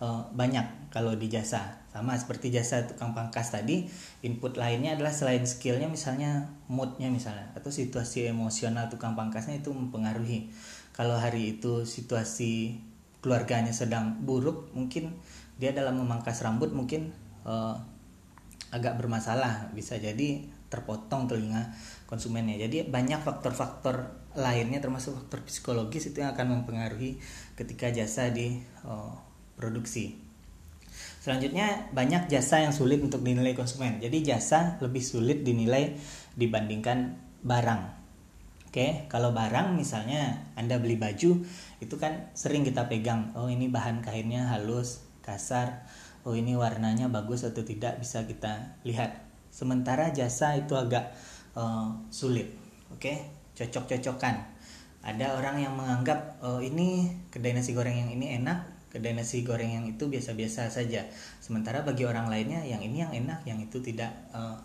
uh, 0.00 0.22
banyak 0.32 0.64
kalau 0.92 1.16
di 1.16 1.28
jasa 1.28 1.80
sama 1.92 2.12
seperti 2.16 2.52
jasa 2.52 2.84
tukang 2.84 3.16
pangkas 3.16 3.52
tadi 3.52 3.88
input 4.20 4.60
lainnya 4.60 4.96
adalah 4.96 5.12
selain 5.12 5.44
skillnya 5.48 5.88
misalnya 5.88 6.44
moodnya 6.68 7.08
misalnya 7.08 7.48
atau 7.56 7.72
situasi 7.72 8.28
emosional 8.28 8.92
tukang 8.92 9.16
pangkasnya 9.16 9.64
itu 9.64 9.72
mempengaruhi 9.72 10.52
kalau 10.92 11.16
hari 11.16 11.56
itu 11.56 11.88
situasi 11.88 12.76
keluarganya 13.24 13.72
sedang 13.72 14.22
buruk 14.22 14.70
mungkin 14.76 15.16
dia 15.56 15.72
dalam 15.72 15.96
memangkas 15.96 16.44
rambut 16.44 16.70
mungkin 16.76 17.16
uh, 17.48 17.80
agak 18.76 19.00
bermasalah 19.00 19.72
bisa 19.72 19.96
jadi 19.96 20.44
terpotong 20.68 21.24
telinga 21.24 21.72
konsumennya 22.04 22.60
jadi 22.68 22.84
banyak 22.86 23.24
faktor-faktor 23.24 24.12
lainnya 24.36 24.84
termasuk 24.84 25.16
faktor 25.16 25.40
psikologis 25.48 26.12
itu 26.12 26.20
yang 26.20 26.36
akan 26.36 26.60
mempengaruhi 26.60 27.16
ketika 27.56 27.88
jasa 27.88 28.28
di 28.28 28.60
uh, 28.84 29.16
produksi 29.56 30.26
Selanjutnya 31.26 31.90
banyak 31.90 32.30
jasa 32.30 32.62
yang 32.62 32.70
sulit 32.70 33.02
untuk 33.02 33.18
dinilai 33.26 33.50
konsumen. 33.50 33.98
Jadi 33.98 34.22
jasa 34.22 34.78
lebih 34.78 35.02
sulit 35.02 35.42
dinilai 35.42 35.98
dibandingkan 36.38 37.18
barang. 37.42 37.82
Oke, 38.70 39.10
kalau 39.10 39.34
barang 39.34 39.74
misalnya 39.74 40.46
Anda 40.54 40.78
beli 40.78 40.94
baju, 40.94 41.42
itu 41.82 41.94
kan 41.98 42.30
sering 42.38 42.62
kita 42.62 42.86
pegang. 42.86 43.34
Oh, 43.34 43.50
ini 43.50 43.66
bahan 43.66 44.06
kainnya 44.06 44.54
halus, 44.54 45.02
kasar. 45.26 45.82
Oh, 46.26 46.34
ini 46.34 46.58
warnanya 46.58 47.06
bagus 47.06 47.46
atau 47.46 47.62
tidak 47.62 48.02
bisa 48.02 48.26
kita 48.26 48.82
lihat. 48.82 49.22
Sementara 49.54 50.10
jasa 50.10 50.58
itu 50.58 50.74
agak 50.74 51.14
uh, 51.54 51.94
sulit. 52.10 52.50
Oke, 52.90 53.22
cocok-cocokan. 53.54 54.42
Ada 55.06 55.38
orang 55.38 55.62
yang 55.62 55.78
menganggap 55.78 56.42
oh 56.42 56.58
ini 56.58 57.14
kedai 57.30 57.54
nasi 57.54 57.78
goreng 57.78 57.94
yang 57.94 58.10
ini 58.10 58.34
enak, 58.42 58.76
kedai 58.96 59.12
nasi 59.12 59.44
goreng 59.44 59.76
yang 59.76 59.84
itu 59.84 60.08
biasa-biasa 60.08 60.72
saja 60.72 61.04
sementara 61.44 61.84
bagi 61.84 62.08
orang 62.08 62.32
lainnya 62.32 62.64
yang 62.64 62.80
ini 62.80 63.04
yang 63.04 63.12
enak 63.12 63.44
yang 63.44 63.60
itu 63.60 63.84
tidak 63.84 64.08
uh, 64.32 64.56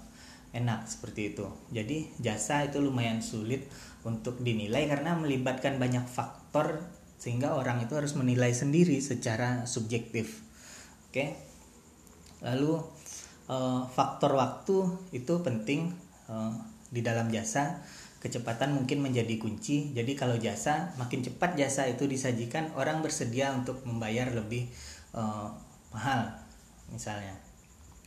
enak 0.55 0.87
seperti 0.87 1.35
itu 1.35 1.51
jadi 1.75 2.07
jasa 2.23 2.63
itu 2.63 2.79
lumayan 2.79 3.19
sulit 3.19 3.67
untuk 4.07 4.39
dinilai 4.39 4.87
karena 4.87 5.19
melibatkan 5.19 5.75
banyak 5.75 6.07
faktor 6.07 6.79
sehingga 7.19 7.53
orang 7.53 7.83
itu 7.83 7.93
harus 7.93 8.15
menilai 8.15 8.55
sendiri 8.55 9.03
secara 9.03 9.67
subjektif 9.67 10.47
oke 11.11 11.50
lalu 12.41 12.81
uh, 13.47 13.85
faktor 13.85 14.33
waktu 14.37 14.85
itu 15.13 15.33
penting 15.45 15.93
uh, 16.27 16.51
di 16.91 16.99
dalam 17.05 17.31
jasa 17.31 17.79
kecepatan 18.21 18.77
mungkin 18.77 19.01
menjadi 19.01 19.41
kunci. 19.41 19.91
Jadi 19.97 20.13
kalau 20.13 20.37
jasa, 20.37 20.93
makin 21.01 21.25
cepat 21.25 21.57
jasa 21.57 21.89
itu 21.89 22.05
disajikan, 22.05 22.69
orang 22.77 23.01
bersedia 23.01 23.49
untuk 23.49 23.81
membayar 23.81 24.29
lebih 24.29 24.69
uh, 25.17 25.49
mahal, 25.89 26.29
misalnya. 26.93 27.33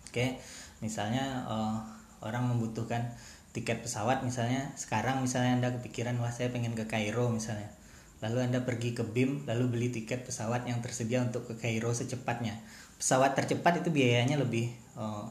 Oke, 0.06 0.38
misalnya 0.78 1.42
uh, 1.50 1.82
orang 2.22 2.46
membutuhkan 2.46 3.10
tiket 3.50 3.82
pesawat, 3.82 4.22
misalnya 4.22 4.70
sekarang 4.78 5.18
misalnya 5.26 5.58
anda 5.58 5.70
kepikiran 5.82 6.14
wah 6.22 6.30
saya 6.30 6.54
pengen 6.54 6.78
ke 6.78 6.86
Kairo 6.86 7.26
misalnya, 7.34 7.74
lalu 8.22 8.46
anda 8.46 8.62
pergi 8.62 8.94
ke 8.94 9.02
BIM, 9.02 9.50
lalu 9.50 9.66
beli 9.66 9.88
tiket 9.90 10.22
pesawat 10.22 10.62
yang 10.70 10.78
tersedia 10.78 11.26
untuk 11.26 11.50
ke 11.50 11.58
Kairo 11.58 11.90
secepatnya. 11.90 12.54
Pesawat 12.98 13.36
tercepat 13.36 13.82
itu 13.82 13.90
biayanya 13.90 14.38
lebih 14.40 14.70
uh, 14.94 15.26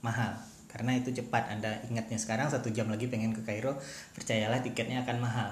mahal. 0.00 0.34
Karena 0.68 0.96
itu 0.96 1.12
cepat. 1.12 1.52
Anda 1.52 1.84
ingatnya 1.88 2.16
sekarang 2.16 2.48
satu 2.48 2.72
jam 2.72 2.88
lagi 2.88 3.08
pengen 3.08 3.36
ke 3.36 3.44
Kairo 3.44 3.76
percayalah 4.16 4.64
tiketnya 4.64 5.04
akan 5.04 5.16
mahal. 5.20 5.50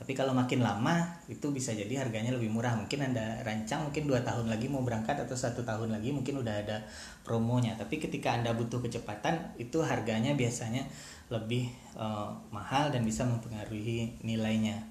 Tapi 0.00 0.16
kalau 0.16 0.32
makin 0.32 0.64
lama 0.64 1.20
itu 1.28 1.52
bisa 1.52 1.76
jadi 1.76 2.00
harganya 2.00 2.32
lebih 2.32 2.48
murah. 2.48 2.72
Mungkin 2.72 3.12
anda 3.12 3.36
rancang 3.44 3.84
mungkin 3.84 4.08
dua 4.08 4.24
tahun 4.24 4.48
lagi 4.48 4.72
mau 4.72 4.80
berangkat 4.80 5.28
atau 5.28 5.36
satu 5.36 5.60
tahun 5.60 5.92
lagi 5.92 6.08
mungkin 6.16 6.40
udah 6.40 6.56
ada 6.64 6.80
promonya. 7.20 7.76
Tapi 7.76 8.00
ketika 8.00 8.32
anda 8.32 8.56
butuh 8.56 8.80
kecepatan 8.80 9.60
itu 9.60 9.84
harganya 9.84 10.32
biasanya 10.32 10.88
lebih 11.28 11.68
uh, 12.00 12.32
mahal 12.48 12.88
dan 12.88 13.04
bisa 13.04 13.28
mempengaruhi 13.28 14.16
nilainya. 14.24 14.88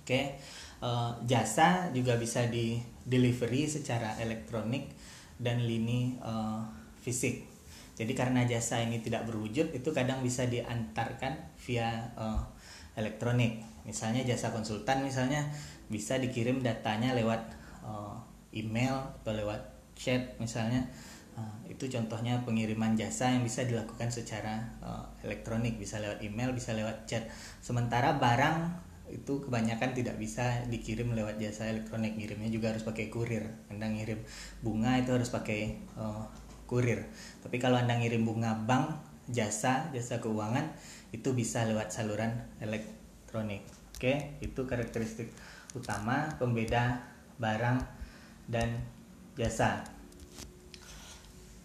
Oke? 0.00 0.40
Uh, 0.80 1.12
jasa 1.28 1.92
juga 1.92 2.16
bisa 2.16 2.48
di 2.48 2.80
delivery 3.04 3.68
secara 3.68 4.16
elektronik 4.16 4.88
dan 5.42 5.66
lini 5.66 6.16
uh, 6.22 6.62
fisik 7.02 7.52
jadi 7.92 8.12
karena 8.16 8.48
jasa 8.48 8.80
ini 8.80 9.04
tidak 9.04 9.28
berwujud 9.28 9.68
itu 9.76 9.90
kadang 9.92 10.24
bisa 10.24 10.48
diantarkan 10.48 11.38
via 11.60 12.10
uh, 12.16 12.40
elektronik. 12.96 13.60
Misalnya 13.84 14.24
jasa 14.24 14.48
konsultan 14.48 15.04
misalnya 15.04 15.52
bisa 15.92 16.16
dikirim 16.16 16.64
datanya 16.64 17.12
lewat 17.12 17.52
uh, 17.84 18.16
email 18.56 18.96
atau 19.22 19.36
lewat 19.36 19.60
chat 19.92 20.40
misalnya. 20.40 20.88
Uh, 21.32 21.56
itu 21.68 21.88
contohnya 21.88 22.40
pengiriman 22.44 22.92
jasa 22.96 23.32
yang 23.32 23.44
bisa 23.44 23.64
dilakukan 23.64 24.08
secara 24.08 24.60
uh, 24.80 25.04
elektronik, 25.24 25.76
bisa 25.76 26.00
lewat 26.00 26.24
email, 26.24 26.52
bisa 26.56 26.72
lewat 26.72 27.04
chat. 27.04 27.28
Sementara 27.60 28.16
barang 28.16 28.72
itu 29.12 29.44
kebanyakan 29.44 29.92
tidak 29.92 30.16
bisa 30.16 30.64
dikirim 30.72 31.12
lewat 31.12 31.36
jasa 31.36 31.68
elektronik, 31.68 32.16
ngirimnya 32.16 32.48
juga 32.48 32.72
harus 32.72 32.82
pakai 32.82 33.12
kurir. 33.12 33.44
Anda 33.68 33.92
ngirim 33.92 34.24
bunga 34.64 34.96
itu 34.96 35.12
harus 35.12 35.28
pakai 35.28 35.76
uh, 36.00 36.24
kurir. 36.64 37.04
Tapi 37.44 37.60
kalau 37.60 37.76
Anda 37.76 38.00
ngirim 38.00 38.24
bunga 38.24 38.56
bank, 38.56 38.96
jasa, 39.28 39.92
jasa 39.92 40.18
keuangan 40.18 40.72
itu 41.12 41.36
bisa 41.36 41.68
lewat 41.68 41.92
saluran 41.92 42.32
elektronik. 42.58 43.62
Oke, 43.94 44.40
itu 44.40 44.60
karakteristik 44.64 45.30
utama 45.76 46.32
pembeda 46.40 47.04
barang 47.36 47.78
dan 48.48 48.80
jasa. 49.36 49.84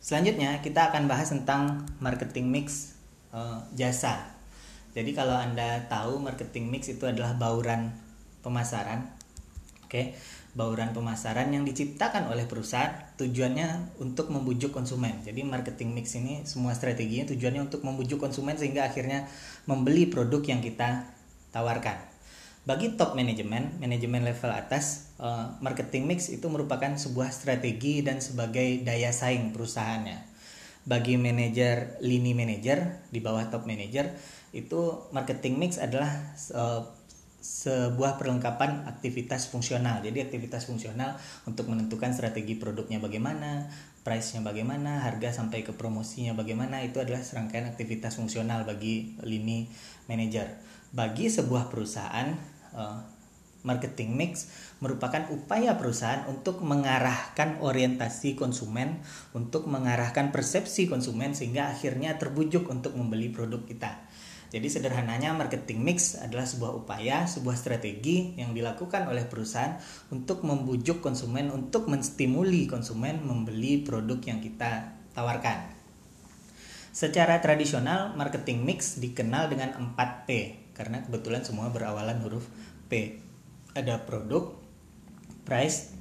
Selanjutnya 0.04 0.64
kita 0.64 0.92
akan 0.92 1.10
bahas 1.12 1.32
tentang 1.32 1.84
marketing 2.00 2.48
mix 2.48 2.96
uh, 3.36 3.60
jasa. 3.76 4.37
Jadi 4.98 5.14
kalau 5.14 5.38
Anda 5.38 5.86
tahu 5.86 6.18
marketing 6.18 6.74
mix 6.74 6.90
itu 6.90 7.06
adalah 7.06 7.38
bauran 7.38 7.94
pemasaran. 8.42 9.14
Oke 9.86 10.18
bauran 10.58 10.90
pemasaran 10.90 11.54
yang 11.54 11.62
diciptakan 11.62 12.34
oleh 12.34 12.50
perusahaan 12.50 12.90
tujuannya 13.22 13.94
untuk 14.02 14.34
membujuk 14.34 14.74
konsumen. 14.74 15.22
Jadi 15.22 15.46
marketing 15.46 15.94
mix 15.94 16.18
ini 16.18 16.42
semua 16.50 16.74
strateginya 16.74 17.30
tujuannya 17.30 17.70
untuk 17.70 17.86
membujuk 17.86 18.18
konsumen 18.18 18.58
sehingga 18.58 18.90
akhirnya 18.90 19.30
membeli 19.70 20.10
produk 20.10 20.42
yang 20.42 20.66
kita 20.66 21.06
tawarkan. 21.54 22.02
Bagi 22.66 22.98
top 22.98 23.16
manajemen, 23.16 23.80
manajemen 23.80 24.28
level 24.28 24.52
atas, 24.52 25.14
eh, 25.22 25.46
marketing 25.62 26.10
mix 26.10 26.28
itu 26.34 26.50
merupakan 26.50 26.90
sebuah 26.98 27.30
strategi 27.32 28.02
dan 28.02 28.20
sebagai 28.20 28.82
daya 28.82 29.14
saing 29.14 29.54
perusahaannya. 29.54 30.36
Bagi 30.90 31.22
manajer 31.22 32.02
lini 32.02 32.34
manajer 32.34 33.08
di 33.14 33.22
bawah 33.22 33.46
top 33.48 33.70
manager 33.70 34.10
itu 34.58 35.06
marketing 35.14 35.62
mix 35.62 35.78
adalah 35.78 36.10
eh, 36.34 36.82
sebuah 37.38 38.18
perlengkapan 38.18 38.90
aktivitas 38.90 39.48
fungsional. 39.48 40.02
Jadi 40.02 40.26
aktivitas 40.26 40.66
fungsional 40.66 41.16
untuk 41.46 41.70
menentukan 41.70 42.12
strategi 42.12 42.58
produknya 42.58 42.98
bagaimana, 42.98 43.70
price-nya 44.02 44.42
bagaimana, 44.42 45.06
harga 45.06 45.32
sampai 45.32 45.62
ke 45.62 45.72
promosinya 45.72 46.34
bagaimana, 46.34 46.82
itu 46.84 46.98
adalah 46.98 47.22
serangkaian 47.22 47.70
aktivitas 47.70 48.18
fungsional 48.18 48.66
bagi 48.66 49.16
lini 49.24 49.70
manager. 50.10 50.50
Bagi 50.92 51.30
sebuah 51.30 51.70
perusahaan, 51.70 52.36
eh, 52.74 53.00
marketing 53.68 54.16
mix 54.16 54.48
merupakan 54.80 55.28
upaya 55.34 55.76
perusahaan 55.76 56.24
untuk 56.32 56.64
mengarahkan 56.64 57.60
orientasi 57.60 58.40
konsumen, 58.40 59.04
untuk 59.36 59.68
mengarahkan 59.68 60.32
persepsi 60.32 60.88
konsumen 60.88 61.36
sehingga 61.36 61.68
akhirnya 61.68 62.16
terbujuk 62.16 62.72
untuk 62.72 62.96
membeli 62.96 63.28
produk 63.28 63.60
kita. 63.68 64.07
Jadi 64.48 64.68
sederhananya 64.72 65.36
marketing 65.36 65.84
mix 65.84 66.16
adalah 66.16 66.48
sebuah 66.48 66.72
upaya, 66.72 67.28
sebuah 67.28 67.60
strategi 67.60 68.32
yang 68.40 68.56
dilakukan 68.56 69.04
oleh 69.12 69.28
perusahaan 69.28 69.76
untuk 70.08 70.48
membujuk 70.48 71.04
konsumen 71.04 71.52
untuk 71.52 71.92
menstimuli 71.92 72.64
konsumen 72.64 73.20
membeli 73.28 73.84
produk 73.84 74.20
yang 74.24 74.40
kita 74.40 74.96
tawarkan. 75.12 75.76
Secara 76.96 77.44
tradisional 77.44 78.16
marketing 78.16 78.64
mix 78.64 78.98
dikenal 78.98 79.52
dengan 79.52 79.76
4P 79.76 80.30
karena 80.74 81.04
kebetulan 81.04 81.44
semua 81.44 81.68
berawalan 81.68 82.18
huruf 82.24 82.48
P. 82.88 83.20
Ada 83.76 84.08
produk, 84.08 84.56
price, 85.44 85.94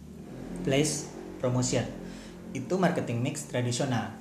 place, 0.63 1.11
promotion. 1.43 1.85
Itu 2.55 2.81
marketing 2.81 3.21
mix 3.21 3.45
tradisional. 3.51 4.15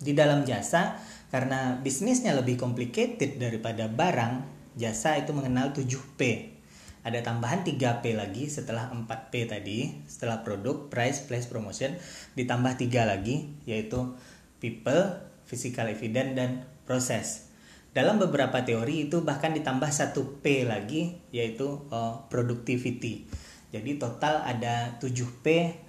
Di 0.00 0.16
dalam 0.16 0.48
jasa 0.48 0.96
karena 1.34 1.82
bisnisnya 1.82 2.30
lebih 2.30 2.54
complicated 2.54 3.42
daripada 3.42 3.90
barang, 3.90 4.46
jasa 4.78 5.18
itu 5.18 5.34
mengenal 5.34 5.74
7P. 5.74 6.54
Ada 7.02 7.26
tambahan 7.26 7.66
3P 7.66 8.14
lagi 8.14 8.46
setelah 8.46 8.94
4P 8.94 9.50
tadi, 9.50 9.98
setelah 10.06 10.46
produk, 10.46 10.86
price, 10.86 11.26
place, 11.26 11.50
promotion, 11.50 11.98
ditambah 12.38 12.78
3 12.78 13.10
lagi, 13.10 13.50
yaitu 13.66 14.14
people, 14.62 15.10
physical 15.42 15.90
evidence, 15.90 16.38
dan 16.38 16.50
proses. 16.86 17.50
Dalam 17.90 18.22
beberapa 18.22 18.62
teori 18.62 19.10
itu 19.10 19.26
bahkan 19.26 19.50
ditambah 19.58 19.90
1P 19.90 20.70
lagi, 20.70 21.18
yaitu 21.34 21.82
uh, 21.90 22.30
productivity. 22.30 23.26
Jadi 23.74 23.98
total 23.98 24.46
ada 24.46 25.02
7P 25.02 25.46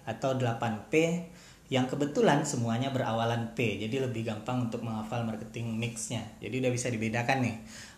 atau 0.09 0.33
8P 0.33 0.93
yang 1.65 1.89
kebetulan 1.89 2.45
semuanya 2.45 2.93
berawalan 2.93 3.57
P. 3.57 3.81
Jadi 3.81 3.97
lebih 3.97 4.21
gampang 4.21 4.69
untuk 4.69 4.85
menghafal 4.85 5.25
marketing 5.25 5.73
mixnya. 5.73 6.21
Jadi 6.37 6.61
udah 6.61 6.71
bisa 6.71 6.93
dibedakan 6.93 7.41
nih. 7.41 7.55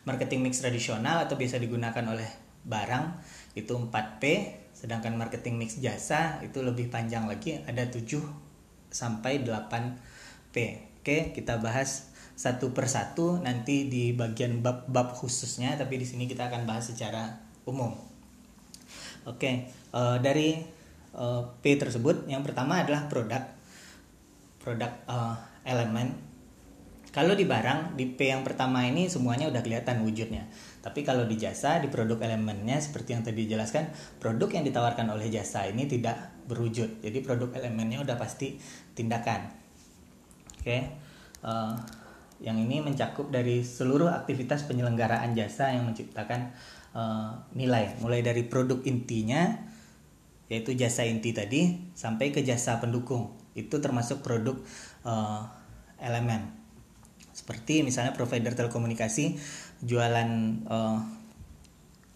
Marketing 0.08 0.39
mix 0.39 0.63
tradisional 0.63 1.27
atau 1.27 1.36
biasa 1.36 1.60
digunakan 1.60 2.03
oleh 2.08 2.27
barang 2.63 3.06
itu 3.60 3.75
4P, 3.75 4.23
sedangkan 4.71 5.19
marketing 5.19 5.60
mix 5.60 5.80
jasa 5.84 6.39
itu 6.43 6.63
lebih 6.63 6.88
panjang 6.88 7.27
lagi 7.27 7.60
ada 7.67 7.84
7 7.84 8.03
sampai 8.88 9.43
8P. 9.43 10.56
Oke, 11.03 11.36
kita 11.36 11.60
bahas 11.60 12.15
satu 12.38 12.69
persatu 12.71 13.41
nanti 13.41 13.89
di 13.89 14.13
bagian 14.13 14.62
bab-bab 14.62 15.17
khususnya 15.17 15.73
tapi 15.73 15.97
di 15.97 16.06
sini 16.06 16.30
kita 16.30 16.47
akan 16.47 16.69
bahas 16.69 16.88
secara 16.88 17.41
umum. 17.65 17.97
Oke, 19.27 19.67
uh, 19.91 20.21
dari 20.23 20.56
uh, 21.17 21.43
P 21.60 21.75
tersebut 21.75 22.30
yang 22.32 22.45
pertama 22.45 22.80
adalah 22.86 23.10
produk 23.10 23.57
produk 24.67 24.91
uh, 25.08 25.39
elemen. 25.63 26.12
Kalau 27.15 27.39
di 27.39 27.47
barang 27.47 27.95
di 27.95 28.03
P 28.03 28.36
yang 28.36 28.43
pertama 28.43 28.84
ini 28.84 29.08
semuanya 29.08 29.47
udah 29.47 29.63
kelihatan 29.63 30.03
wujudnya. 30.03 30.43
Tapi 30.84 31.08
kalau 31.08 31.23
di 31.23 31.39
jasa 31.39 31.80
di 31.80 31.88
produk 31.88 32.19
elemennya 32.19 32.75
seperti 32.84 33.15
yang 33.15 33.23
tadi 33.23 33.47
dijelaskan, 33.47 33.88
produk 34.19 34.60
yang 34.60 34.67
ditawarkan 34.67 35.08
oleh 35.08 35.32
jasa 35.32 35.65
ini 35.71 35.88
tidak 35.88 36.36
berwujud. 36.51 36.99
Jadi 36.99 37.17
produk 37.23 37.56
elemennya 37.56 38.03
udah 38.03 38.19
pasti 38.19 38.60
tindakan. 38.91 39.47
Oke. 40.60 40.77
Uh, 41.39 41.73
yang 42.43 42.60
ini 42.60 42.84
mencakup 42.84 43.34
dari 43.34 43.65
seluruh 43.65 44.13
aktivitas 44.13 44.67
penyelenggaraan 44.69 45.34
jasa 45.34 45.73
yang 45.73 45.89
menciptakan 45.89 46.53
uh, 46.93 47.34
nilai 47.58 47.97
mulai 48.03 48.21
dari 48.21 48.45
produk 48.45 48.77
intinya 48.86 49.58
yaitu 50.47 50.77
jasa 50.77 51.03
inti 51.03 51.34
tadi 51.34 51.91
sampai 51.97 52.30
ke 52.30 52.45
jasa 52.45 52.77
pendukung 52.77 53.47
itu 53.58 53.82
termasuk 53.82 54.22
produk 54.22 54.56
uh, 55.02 55.50
elemen. 55.98 56.54
Seperti 57.34 57.82
misalnya 57.82 58.13
provider 58.13 58.54
telekomunikasi 58.54 59.38
jualan 59.82 60.30
uh, 60.70 61.02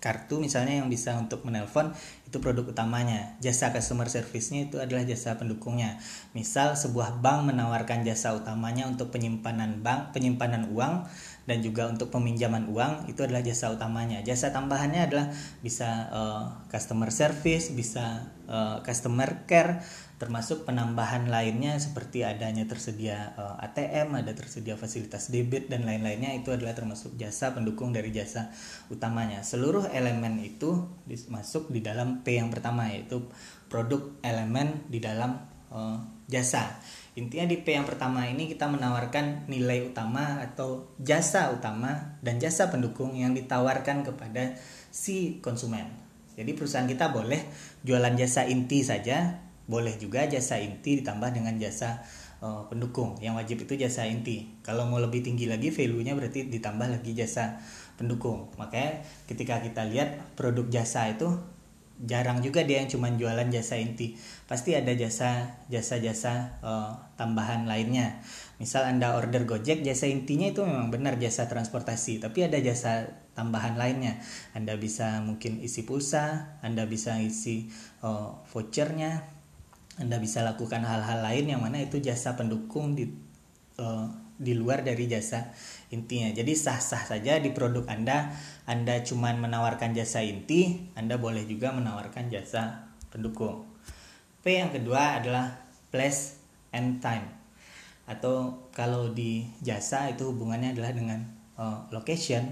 kartu 0.01 0.41
misalnya 0.41 0.81
yang 0.81 0.89
bisa 0.89 1.13
untuk 1.13 1.45
menelpon 1.45 1.93
itu 2.25 2.41
produk 2.41 2.73
utamanya. 2.73 3.37
Jasa 3.37 3.69
customer 3.69 4.09
service-nya 4.09 4.65
itu 4.65 4.81
adalah 4.81 5.05
jasa 5.05 5.37
pendukungnya. 5.37 6.01
Misal 6.33 6.73
sebuah 6.73 7.21
bank 7.21 7.53
menawarkan 7.53 8.01
jasa 8.01 8.33
utamanya 8.33 8.89
untuk 8.89 9.13
penyimpanan 9.13 9.85
bank 9.85 10.17
penyimpanan 10.17 10.73
uang 10.73 11.05
dan 11.45 11.57
juga 11.61 11.85
untuk 11.85 12.09
peminjaman 12.09 12.65
uang 12.73 13.13
itu 13.13 13.21
adalah 13.21 13.45
jasa 13.45 13.69
utamanya. 13.69 14.25
Jasa 14.25 14.49
tambahannya 14.49 15.05
adalah 15.05 15.29
bisa 15.61 16.09
uh, 16.09 16.45
customer 16.73 17.13
service 17.13 17.69
bisa 17.69 18.25
uh, 18.49 18.81
customer 18.81 19.45
care 19.45 19.85
termasuk 20.21 20.69
penambahan 20.69 21.33
lainnya 21.33 21.81
seperti 21.81 22.21
adanya 22.21 22.69
tersedia 22.69 23.33
uh, 23.33 23.57
eh, 23.57 23.65
ATM, 23.65 24.21
ada 24.21 24.37
tersedia 24.37 24.77
fasilitas 24.77 25.33
debit 25.33 25.65
dan 25.65 25.81
lain-lainnya 25.81 26.37
itu 26.37 26.53
adalah 26.53 26.77
termasuk 26.77 27.17
jasa 27.17 27.57
pendukung 27.57 27.89
dari 27.89 28.13
jasa 28.13 28.53
utamanya. 28.93 29.41
Seluruh 29.41 29.89
elemen 29.89 30.37
itu 30.37 30.85
masuk 31.33 31.73
di 31.73 31.81
dalam 31.81 32.21
P 32.21 32.37
yang 32.37 32.53
pertama 32.53 32.93
yaitu 32.93 33.25
produk 33.65 34.13
elemen 34.21 34.85
di 34.93 35.01
dalam 35.01 35.41
uh, 35.73 35.97
jasa. 36.29 36.69
Intinya 37.17 37.49
di 37.49 37.57
P 37.57 37.73
yang 37.73 37.89
pertama 37.89 38.29
ini 38.29 38.45
kita 38.45 38.69
menawarkan 38.69 39.49
nilai 39.49 39.89
utama 39.89 40.37
atau 40.45 40.93
jasa 41.01 41.49
utama 41.49 42.21
dan 42.21 42.37
jasa 42.37 42.69
pendukung 42.69 43.17
yang 43.17 43.33
ditawarkan 43.33 44.05
kepada 44.05 44.53
si 44.93 45.41
konsumen. 45.41 45.89
Jadi 46.37 46.53
perusahaan 46.53 46.85
kita 46.85 47.09
boleh 47.09 47.41
jualan 47.81 48.13
jasa 48.13 48.45
inti 48.45 48.85
saja 48.85 49.49
boleh 49.71 49.95
juga 49.95 50.27
jasa 50.27 50.59
inti 50.59 50.99
ditambah 50.99 51.31
dengan 51.31 51.55
jasa 51.55 52.03
uh, 52.43 52.67
pendukung. 52.67 53.15
Yang 53.23 53.33
wajib 53.39 53.57
itu 53.63 53.73
jasa 53.79 54.03
inti. 54.03 54.51
Kalau 54.59 54.83
mau 54.83 54.99
lebih 54.99 55.23
tinggi 55.23 55.47
lagi 55.47 55.71
value-nya 55.71 56.11
berarti 56.11 56.51
ditambah 56.51 56.99
lagi 56.99 57.15
jasa 57.15 57.63
pendukung. 57.95 58.51
Makanya 58.59 59.07
ketika 59.31 59.63
kita 59.63 59.87
lihat 59.87 60.35
produk 60.35 60.67
jasa 60.67 61.07
itu 61.07 61.31
jarang 62.01 62.41
juga 62.41 62.65
dia 62.65 62.81
yang 62.81 62.89
cuma 62.89 63.13
jualan 63.13 63.47
jasa 63.53 63.77
inti. 63.77 64.17
Pasti 64.49 64.73
ada 64.73 64.89
jasa 64.91 65.61
jasa 65.69 66.01
jasa 66.01 66.57
uh, 66.65 66.91
tambahan 67.15 67.69
lainnya. 67.69 68.19
Misal 68.57 68.89
anda 68.89 69.13
order 69.13 69.45
gojek 69.45 69.85
jasa 69.85 70.09
intinya 70.09 70.49
itu 70.49 70.65
memang 70.65 70.89
benar 70.89 71.21
jasa 71.21 71.45
transportasi 71.45 72.21
tapi 72.21 72.49
ada 72.49 72.57
jasa 72.57 73.05
tambahan 73.37 73.77
lainnya. 73.77 74.17
Anda 74.57 74.75
bisa 74.81 75.21
mungkin 75.21 75.61
isi 75.61 75.85
pulsa 75.85 76.57
anda 76.65 76.89
bisa 76.89 77.21
isi 77.21 77.69
uh, 78.01 78.41
vouchernya 78.49 79.40
anda 80.01 80.17
bisa 80.17 80.41
lakukan 80.41 80.81
hal-hal 80.81 81.21
lain 81.21 81.45
yang 81.53 81.61
mana 81.61 81.77
itu 81.77 82.01
jasa 82.01 82.33
pendukung 82.33 82.97
di 82.97 83.05
uh, 83.77 84.09
di 84.41 84.57
luar 84.57 84.81
dari 84.81 85.05
jasa 85.05 85.53
intinya. 85.93 86.33
Jadi 86.33 86.57
sah-sah 86.57 87.05
saja 87.05 87.37
di 87.37 87.53
produk 87.53 87.85
Anda, 87.85 88.33
Anda 88.65 89.05
cuma 89.05 89.29
menawarkan 89.37 89.93
jasa 89.93 90.25
inti, 90.25 90.89
Anda 90.97 91.21
boleh 91.21 91.45
juga 91.45 91.69
menawarkan 91.69 92.33
jasa 92.33 92.89
pendukung. 93.13 93.69
P 94.41 94.57
yang 94.57 94.73
kedua 94.73 95.21
adalah 95.21 95.61
place 95.93 96.41
and 96.73 96.97
time. 96.97 97.29
Atau 98.09 98.65
kalau 98.73 99.13
di 99.13 99.45
jasa 99.61 100.09
itu 100.09 100.33
hubungannya 100.33 100.73
adalah 100.73 100.89
dengan 100.97 101.21
uh, 101.61 101.85
location 101.93 102.49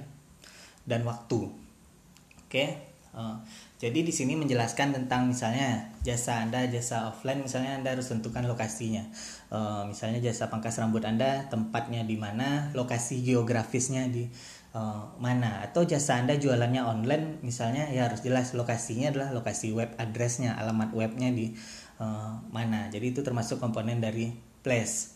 dan 0.85 1.01
waktu. 1.09 1.49
Oke. 1.49 2.53
Okay? 2.53 2.69
Uh, 3.09 3.41
jadi 3.79 4.03
di 4.03 4.11
sini 4.11 4.35
menjelaskan 4.35 4.91
tentang 4.91 5.31
misalnya 5.31 5.95
jasa 6.03 6.43
Anda 6.43 6.67
jasa 6.67 7.07
offline 7.07 7.47
misalnya 7.47 7.79
Anda 7.79 7.95
harus 7.95 8.11
tentukan 8.11 8.43
lokasinya. 8.43 9.07
E, 9.47 9.59
misalnya 9.87 10.19
jasa 10.19 10.51
pangkas 10.51 10.83
rambut 10.83 10.99
Anda 11.07 11.47
tempatnya 11.47 12.03
di 12.03 12.19
mana, 12.19 12.75
lokasi 12.75 13.23
geografisnya 13.23 14.11
di 14.11 14.27
e, 14.75 14.81
mana 15.23 15.63
atau 15.63 15.87
jasa 15.87 16.19
Anda 16.19 16.35
jualannya 16.35 16.83
online 16.83 17.39
misalnya 17.39 17.87
ya 17.87 18.11
harus 18.11 18.19
jelas 18.19 18.51
lokasinya 18.51 19.15
adalah 19.15 19.31
lokasi 19.31 19.71
web 19.71 19.95
addressnya, 19.95 20.59
alamat 20.59 20.91
webnya 20.91 21.31
di 21.31 21.55
e, 21.95 22.05
mana. 22.51 22.91
Jadi 22.91 23.15
itu 23.15 23.23
termasuk 23.23 23.63
komponen 23.63 24.03
dari 24.03 24.35
place. 24.59 25.15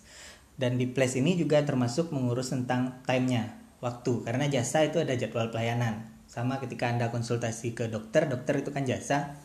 Dan 0.55 0.79
di 0.79 0.87
place 0.87 1.19
ini 1.19 1.35
juga 1.35 1.59
termasuk 1.67 2.15
mengurus 2.15 2.55
tentang 2.55 3.03
time-nya, 3.03 3.59
waktu 3.83 4.23
karena 4.23 4.47
jasa 4.47 4.87
itu 4.87 5.03
ada 5.03 5.19
jadwal 5.19 5.51
pelayanan 5.51 6.12
sama 6.33 6.57
ketika 6.57 6.89
anda 6.89 7.13
konsultasi 7.13 7.77
ke 7.77 7.93
dokter 7.93 8.25
dokter 8.25 8.57
itu 8.65 8.73
kan 8.73 8.89
jasa 8.89 9.37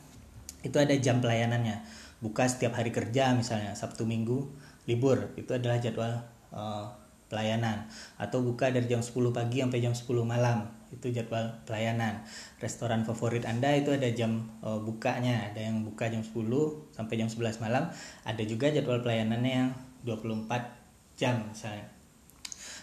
itu 0.64 0.80
ada 0.80 0.96
jam 0.96 1.20
pelayanannya. 1.20 1.84
Buka 2.24 2.48
setiap 2.48 2.80
hari 2.80 2.90
kerja 2.90 3.36
misalnya 3.36 3.76
sabtu 3.76 4.08
minggu 4.08 4.48
libur. 4.88 5.36
Itu 5.36 5.52
adalah 5.52 5.78
jadwal 5.84 6.24
uh, 6.50 6.88
pelayanan. 7.28 7.86
Atau 8.16 8.40
buka 8.40 8.72
dari 8.72 8.88
jam 8.88 9.04
10 9.04 9.12
pagi 9.36 9.60
sampai 9.60 9.84
jam 9.84 9.92
10 9.92 10.08
malam. 10.24 10.64
Itu 10.88 11.12
jadwal 11.12 11.60
pelayanan. 11.68 12.24
Restoran 12.58 13.04
favorit 13.04 13.44
anda 13.44 13.68
itu 13.76 13.92
ada 13.92 14.08
jam 14.10 14.48
uh, 14.64 14.80
bukanya. 14.80 15.52
Ada 15.52 15.68
yang 15.68 15.84
buka 15.84 16.08
jam 16.08 16.24
10 16.24 16.34
sampai 16.96 17.14
jam 17.20 17.28
11 17.28 17.62
malam. 17.62 17.92
Ada 18.24 18.42
juga 18.48 18.72
jadwal 18.72 19.04
pelayanannya 19.04 19.52
yang 19.52 19.70
24 20.02 21.20
jam 21.20 21.44
misalnya. 21.52 21.86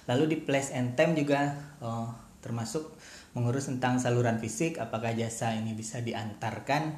Lalu 0.06 0.24
di 0.32 0.38
place 0.46 0.72
and 0.72 0.94
time 0.94 1.18
juga 1.18 1.58
uh, 1.82 2.08
termasuk 2.46 2.94
mengurus 3.36 3.68
tentang 3.68 4.00
saluran 4.00 4.40
fisik 4.40 4.80
apakah 4.80 5.12
jasa 5.12 5.54
ini 5.54 5.76
bisa 5.76 6.00
diantarkan 6.00 6.96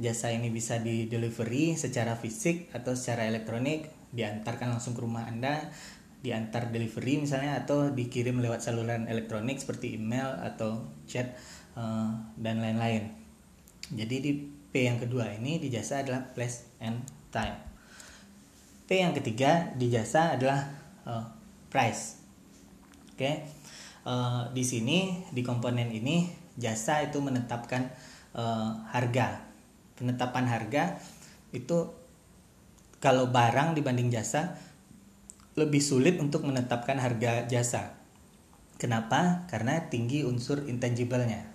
jasa 0.00 0.32
ini 0.32 0.48
bisa 0.48 0.80
di 0.80 1.10
delivery 1.10 1.76
secara 1.76 2.16
fisik 2.16 2.72
atau 2.72 2.96
secara 2.96 3.28
elektronik 3.28 3.92
diantarkan 4.14 4.72
langsung 4.72 4.96
ke 4.96 5.04
rumah 5.04 5.28
anda 5.28 5.68
diantar 6.22 6.70
delivery 6.70 7.18
misalnya 7.18 7.58
atau 7.66 7.90
dikirim 7.90 8.38
lewat 8.38 8.62
saluran 8.62 9.10
elektronik 9.10 9.58
seperti 9.58 9.98
email 9.98 10.38
atau 10.38 10.86
chat 11.04 11.34
uh, 11.74 12.14
dan 12.38 12.62
lain-lain. 12.62 13.10
Jadi 13.90 14.16
di 14.22 14.32
P 14.72 14.86
yang 14.86 15.02
kedua 15.02 15.34
ini 15.34 15.58
di 15.58 15.66
jasa 15.66 16.06
adalah 16.06 16.22
place 16.30 16.70
and 16.78 17.02
time. 17.34 17.58
P 18.86 19.02
yang 19.02 19.12
ketiga 19.18 19.74
di 19.74 19.90
jasa 19.90 20.38
adalah 20.38 20.70
uh, 21.04 21.26
price. 21.66 22.22
Oke? 23.12 23.18
okay? 23.18 23.34
Uh, 24.06 24.50
di 24.50 24.62
sini 24.62 25.22
di 25.30 25.42
komponen 25.42 25.90
ini 25.90 26.30
jasa 26.58 27.02
itu 27.02 27.18
menetapkan 27.18 27.90
uh, 28.36 28.86
harga. 28.90 29.42
Penetapan 29.96 30.44
harga 30.48 30.98
itu 31.52 31.90
kalau 33.02 33.28
barang 33.30 33.74
dibanding 33.74 34.10
jasa 34.10 34.56
lebih 35.58 35.82
sulit 35.84 36.16
untuk 36.16 36.48
menetapkan 36.48 36.96
harga 36.96 37.44
jasa. 37.44 37.98
Kenapa? 38.80 39.46
Karena 39.46 39.78
tinggi 39.86 40.24
unsur 40.26 40.64
intangible-nya. 40.66 41.46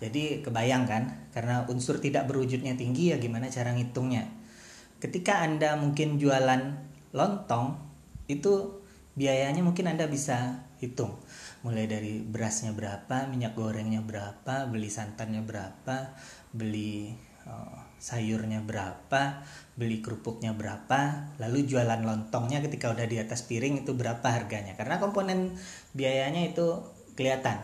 Jadi 0.00 0.44
kebayang 0.44 0.84
kan? 0.86 1.28
Karena 1.34 1.66
unsur 1.68 1.98
tidak 1.98 2.28
berwujudnya 2.30 2.76
tinggi 2.76 3.12
ya 3.12 3.16
gimana 3.18 3.48
cara 3.48 3.74
ngitungnya? 3.74 4.28
Ketika 5.00 5.40
anda 5.44 5.76
mungkin 5.80 6.20
jualan 6.20 6.76
lontong 7.10 7.80
itu 8.28 8.80
biayanya 9.18 9.64
mungkin 9.66 9.90
anda 9.90 10.06
bisa 10.06 10.62
hitung 10.78 11.18
mulai 11.60 11.84
dari 11.84 12.24
berasnya 12.24 12.72
berapa 12.72 13.28
minyak 13.28 13.52
gorengnya 13.52 14.00
berapa 14.00 14.64
beli 14.68 14.88
santannya 14.88 15.44
berapa 15.44 16.16
beli 16.56 17.12
uh, 17.44 17.78
sayurnya 18.00 18.64
berapa 18.64 19.44
beli 19.76 20.00
kerupuknya 20.00 20.56
berapa 20.56 21.32
lalu 21.36 21.68
jualan 21.68 22.00
lontongnya 22.00 22.64
ketika 22.64 22.88
udah 22.88 23.04
di 23.04 23.20
atas 23.20 23.44
piring 23.44 23.84
itu 23.84 23.92
berapa 23.92 24.24
harganya. 24.24 24.72
Karena 24.76 24.96
komponen 24.96 25.52
biayanya 25.92 26.48
itu 26.48 26.80
kelihatan. 27.12 27.60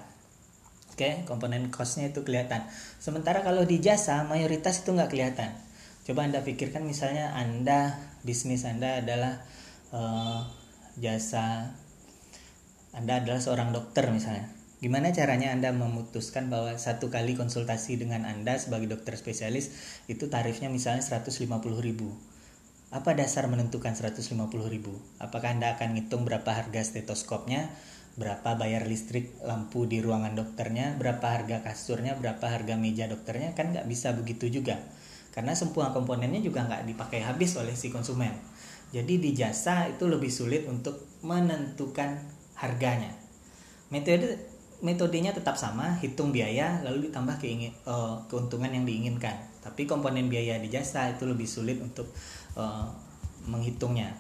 Oke 0.93 1.01
okay? 1.01 1.13
komponen 1.25 1.73
costnya 1.73 2.13
itu 2.13 2.21
kelihatan. 2.21 2.69
Sementara 3.01 3.41
kalau 3.41 3.65
di 3.65 3.81
jasa 3.81 4.29
mayoritas 4.29 4.85
itu 4.85 4.93
nggak 4.93 5.09
kelihatan. 5.13 5.57
Coba 6.05 6.29
anda 6.29 6.45
pikirkan 6.45 6.85
misalnya 6.85 7.33
anda 7.33 7.97
bisnis 8.23 8.69
anda 8.69 9.01
adalah 9.01 9.41
uh, 9.93 10.45
jasa 11.01 11.73
anda 12.97 13.21
adalah 13.21 13.39
seorang 13.45 13.77
dokter 13.77 14.09
misalnya 14.09 14.57
Gimana 14.77 15.09
caranya 15.09 15.57
Anda 15.57 15.73
memutuskan 15.73 16.53
bahwa 16.53 16.77
satu 16.77 17.09
kali 17.09 17.33
konsultasi 17.33 17.97
dengan 17.97 18.29
Anda 18.29 18.61
sebagai 18.61 18.93
dokter 18.93 19.17
spesialis 19.17 19.73
itu 20.05 20.29
tarifnya 20.29 20.69
misalnya 20.69 21.01
150 21.01 21.49
ribu? 21.81 22.13
Apa 22.93 23.17
dasar 23.17 23.49
menentukan 23.49 23.97
150 23.97 24.37
ribu? 24.69 25.01
Apakah 25.17 25.57
Anda 25.57 25.81
akan 25.81 25.97
ngitung 25.97 26.29
berapa 26.29 26.45
harga 26.53 26.93
stetoskopnya, 26.93 27.73
berapa 28.21 28.53
bayar 28.61 28.85
listrik 28.85 29.33
lampu 29.41 29.89
di 29.89 30.05
ruangan 30.05 30.37
dokternya, 30.37 31.01
berapa 31.01 31.25
harga 31.25 31.65
kasurnya, 31.65 32.13
berapa 32.21 32.45
harga 32.45 32.77
meja 32.77 33.09
dokternya? 33.09 33.57
Kan 33.57 33.73
nggak 33.73 33.89
bisa 33.89 34.13
begitu 34.13 34.53
juga. 34.53 34.77
Karena 35.33 35.57
semua 35.57 35.97
komponennya 35.97 36.45
juga 36.45 36.69
nggak 36.69 36.85
dipakai 36.85 37.25
habis 37.25 37.57
oleh 37.57 37.73
si 37.73 37.89
konsumen. 37.89 38.37
Jadi 38.93 39.25
di 39.25 39.33
jasa 39.33 39.89
itu 39.89 40.05
lebih 40.05 40.29
sulit 40.29 40.69
untuk 40.69 41.01
menentukan 41.25 42.36
harganya. 42.57 43.13
Metode 43.93 44.57
metodenya 44.85 45.33
tetap 45.33 45.57
sama, 45.57 45.97
hitung 46.05 46.37
biaya 46.37 46.85
lalu 46.85 47.09
ditambah 47.09 47.41
keingin, 47.41 47.73
uh, 47.89 48.21
keuntungan 48.29 48.69
yang 48.69 48.85
diinginkan. 48.85 49.37
Tapi 49.65 49.89
komponen 49.89 50.29
biaya 50.29 50.61
di 50.61 50.69
jasa 50.69 51.09
itu 51.11 51.25
lebih 51.25 51.49
sulit 51.49 51.81
untuk 51.81 52.13
uh, 52.61 52.85
menghitungnya. 53.49 54.13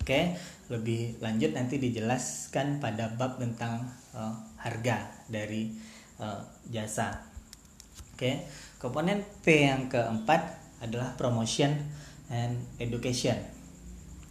Oke, 0.00 0.32
lebih 0.72 1.20
lanjut 1.20 1.52
nanti 1.52 1.76
dijelaskan 1.76 2.80
pada 2.80 3.12
bab 3.20 3.36
tentang 3.36 3.84
uh, 4.16 4.32
harga 4.56 5.12
dari 5.28 5.76
uh, 6.16 6.40
jasa. 6.72 7.20
Oke, 8.16 8.48
komponen 8.80 9.20
P 9.44 9.68
yang 9.68 9.92
keempat 9.92 10.56
adalah 10.80 11.12
promotion 11.20 11.76
and 12.32 12.56
education. 12.80 13.36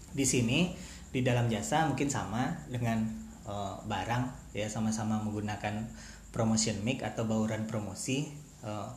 Di 0.10 0.26
sini 0.26 0.74
di 1.10 1.26
dalam 1.26 1.50
jasa 1.50 1.89
mungkin 1.89 2.10
sama 2.12 2.54
dengan 2.69 3.06
uh, 3.50 3.82
barang 3.86 4.54
ya 4.54 4.69
sama-sama 4.69 5.17
menggunakan 5.26 5.89
promotion 6.30 6.86
mic 6.86 7.02
atau 7.02 7.26
bauran 7.26 7.65
promosi 7.65 8.30
uh, 8.62 8.89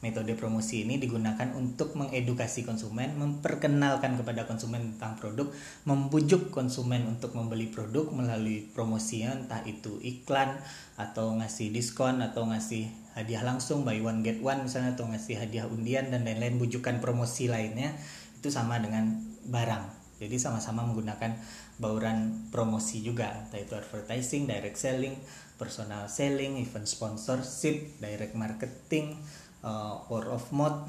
metode 0.00 0.32
promosi 0.32 0.88
ini 0.88 0.96
digunakan 0.96 1.52
untuk 1.52 1.92
mengedukasi 1.92 2.64
konsumen, 2.64 3.20
memperkenalkan 3.20 4.16
kepada 4.16 4.48
konsumen 4.48 4.96
tentang 4.96 5.20
produk, 5.20 5.52
membujuk 5.84 6.48
konsumen 6.48 7.04
untuk 7.04 7.36
membeli 7.36 7.68
produk 7.68 8.08
melalui 8.08 8.64
promosi 8.72 9.28
entah 9.28 9.60
itu 9.68 10.00
iklan 10.00 10.56
atau 10.96 11.36
ngasih 11.36 11.68
diskon 11.68 12.24
atau 12.24 12.48
ngasih 12.48 12.88
hadiah 13.12 13.44
langsung 13.44 13.84
buy 13.84 14.00
one 14.00 14.24
get 14.24 14.40
one 14.40 14.64
misalnya 14.64 14.96
atau 14.96 15.04
ngasih 15.04 15.36
hadiah 15.36 15.68
undian 15.68 16.08
dan 16.08 16.24
lain-lain 16.24 16.56
bujukan 16.56 17.04
promosi 17.04 17.52
lainnya 17.52 17.92
itu 18.40 18.48
sama 18.48 18.80
dengan 18.80 19.20
barang. 19.52 19.99
Jadi 20.20 20.36
sama-sama 20.36 20.84
menggunakan 20.84 21.32
bauran 21.80 22.52
promosi 22.52 23.00
juga 23.00 23.32
entah 23.32 23.56
itu 23.56 23.72
advertising, 23.72 24.44
direct 24.44 24.76
selling, 24.76 25.16
personal 25.56 26.12
selling, 26.12 26.60
event 26.60 26.84
sponsorship, 26.84 27.96
direct 27.96 28.36
marketing, 28.36 29.16
uh, 29.64 29.96
word 30.12 30.28
of 30.28 30.44
mouth 30.52 30.84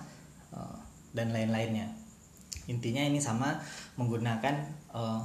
uh, 0.51 0.77
dan 1.15 1.31
lain-lainnya. 1.31 1.95
Intinya 2.67 3.07
ini 3.07 3.23
sama 3.23 3.63
menggunakan 3.95 4.67
uh, 4.91 5.23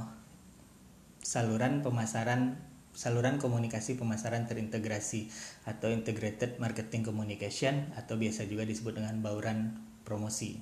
saluran 1.19 1.83
pemasaran 1.83 2.63
saluran 2.97 3.37
komunikasi 3.37 3.93
pemasaran 3.93 4.49
terintegrasi 4.49 5.29
atau 5.69 5.93
integrated 5.93 6.57
marketing 6.57 7.05
communication 7.05 7.93
atau 7.93 8.17
biasa 8.17 8.49
juga 8.49 8.65
disebut 8.65 8.97
dengan 8.97 9.21
bauran 9.21 9.77
promosi. 10.01 10.57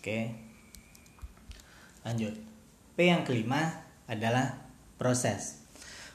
Oke. 0.00 0.34
Lanjut. 2.02 2.53
P 2.94 3.10
yang 3.10 3.26
kelima 3.26 3.84
adalah 4.06 4.64
proses. 4.96 5.66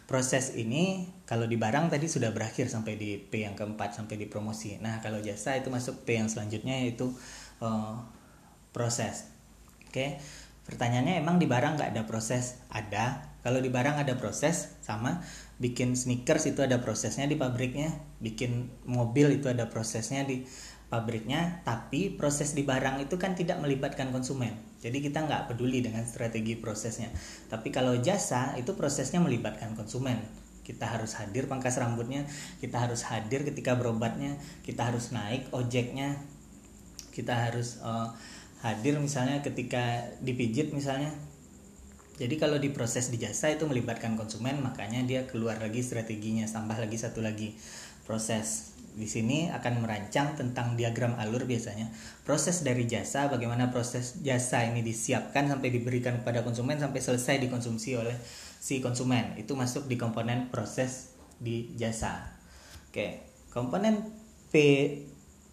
Proses 0.10 0.58
ini 0.58 1.06
kalau 1.30 1.46
di 1.46 1.60
barang 1.60 1.94
tadi 1.94 2.10
sudah 2.10 2.34
berakhir 2.34 2.66
sampai 2.66 2.98
di 2.98 3.22
P 3.22 3.46
yang 3.46 3.54
keempat 3.54 3.94
sampai 3.94 4.18
di 4.18 4.26
promosi. 4.26 4.82
Nah 4.82 5.04
kalau 5.04 5.22
jasa 5.22 5.54
itu 5.60 5.70
masuk 5.70 6.02
P 6.08 6.18
yang 6.18 6.26
selanjutnya 6.32 6.82
yaitu 6.82 7.14
uh, 7.62 8.02
proses. 8.74 9.30
Oke, 9.86 10.18
pertanyaannya 10.66 11.22
emang 11.22 11.38
di 11.38 11.46
barang 11.46 11.78
nggak 11.78 11.92
ada 11.94 12.04
proses? 12.10 12.62
Ada. 12.74 13.30
Kalau 13.40 13.62
di 13.64 13.70
barang 13.72 14.02
ada 14.02 14.18
proses 14.18 14.76
sama 14.84 15.22
bikin 15.62 15.96
sneakers 15.96 16.50
itu 16.50 16.60
ada 16.66 16.80
prosesnya 16.84 17.28
di 17.28 17.40
pabriknya, 17.40 17.92
bikin 18.20 18.68
mobil 18.88 19.40
itu 19.40 19.48
ada 19.48 19.72
prosesnya 19.72 20.28
di 20.28 20.44
pabriknya, 20.90 21.62
tapi 21.62 22.18
proses 22.18 22.58
di 22.58 22.66
barang 22.66 23.06
itu 23.06 23.16
kan 23.22 23.38
tidak 23.38 23.62
melibatkan 23.62 24.10
konsumen. 24.10 24.58
Jadi 24.82 25.06
kita 25.06 25.22
nggak 25.22 25.54
peduli 25.54 25.86
dengan 25.86 26.02
strategi 26.04 26.58
prosesnya. 26.58 27.14
Tapi 27.46 27.70
kalau 27.70 28.02
jasa 28.02 28.58
itu 28.58 28.74
prosesnya 28.74 29.22
melibatkan 29.22 29.78
konsumen. 29.78 30.18
Kita 30.66 30.86
harus 30.86 31.18
hadir 31.18 31.50
pangkas 31.50 31.82
rambutnya, 31.82 32.26
kita 32.62 32.78
harus 32.78 33.06
hadir 33.10 33.42
ketika 33.42 33.74
berobatnya, 33.74 34.38
kita 34.62 34.86
harus 34.86 35.10
naik 35.10 35.50
ojeknya, 35.50 36.18
kita 37.10 37.34
harus 37.34 37.82
uh, 37.82 38.14
hadir 38.62 38.98
misalnya 39.02 39.42
ketika 39.42 40.10
dipijit 40.22 40.74
misalnya. 40.74 41.14
Jadi 42.22 42.36
kalau 42.36 42.60
di 42.60 42.70
proses 42.70 43.10
di 43.10 43.18
jasa 43.18 43.50
itu 43.50 43.66
melibatkan 43.66 44.14
konsumen, 44.20 44.60
makanya 44.62 45.02
dia 45.08 45.26
keluar 45.26 45.58
lagi 45.58 45.82
strateginya, 45.82 46.46
tambah 46.46 46.76
lagi 46.76 46.98
satu 47.00 47.24
lagi 47.24 47.56
proses 48.06 48.79
di 48.96 49.06
sini 49.10 49.50
akan 49.50 49.84
merancang 49.84 50.38
tentang 50.38 50.74
diagram 50.74 51.18
alur 51.18 51.46
biasanya. 51.46 51.90
Proses 52.24 52.62
dari 52.62 52.86
jasa 52.86 53.30
bagaimana 53.30 53.70
proses 53.74 54.22
jasa 54.22 54.66
ini 54.66 54.86
disiapkan 54.86 55.50
sampai 55.50 55.70
diberikan 55.74 56.22
kepada 56.24 56.46
konsumen 56.46 56.78
sampai 56.78 57.02
selesai 57.02 57.42
dikonsumsi 57.44 57.98
oleh 57.98 58.16
si 58.60 58.80
konsumen. 58.80 59.36
Itu 59.36 59.58
masuk 59.58 59.86
di 59.86 60.00
komponen 60.00 60.48
proses 60.54 61.18
di 61.42 61.76
jasa. 61.76 62.38
Oke 62.90 63.26
komponen 63.50 64.14
P 64.54 64.56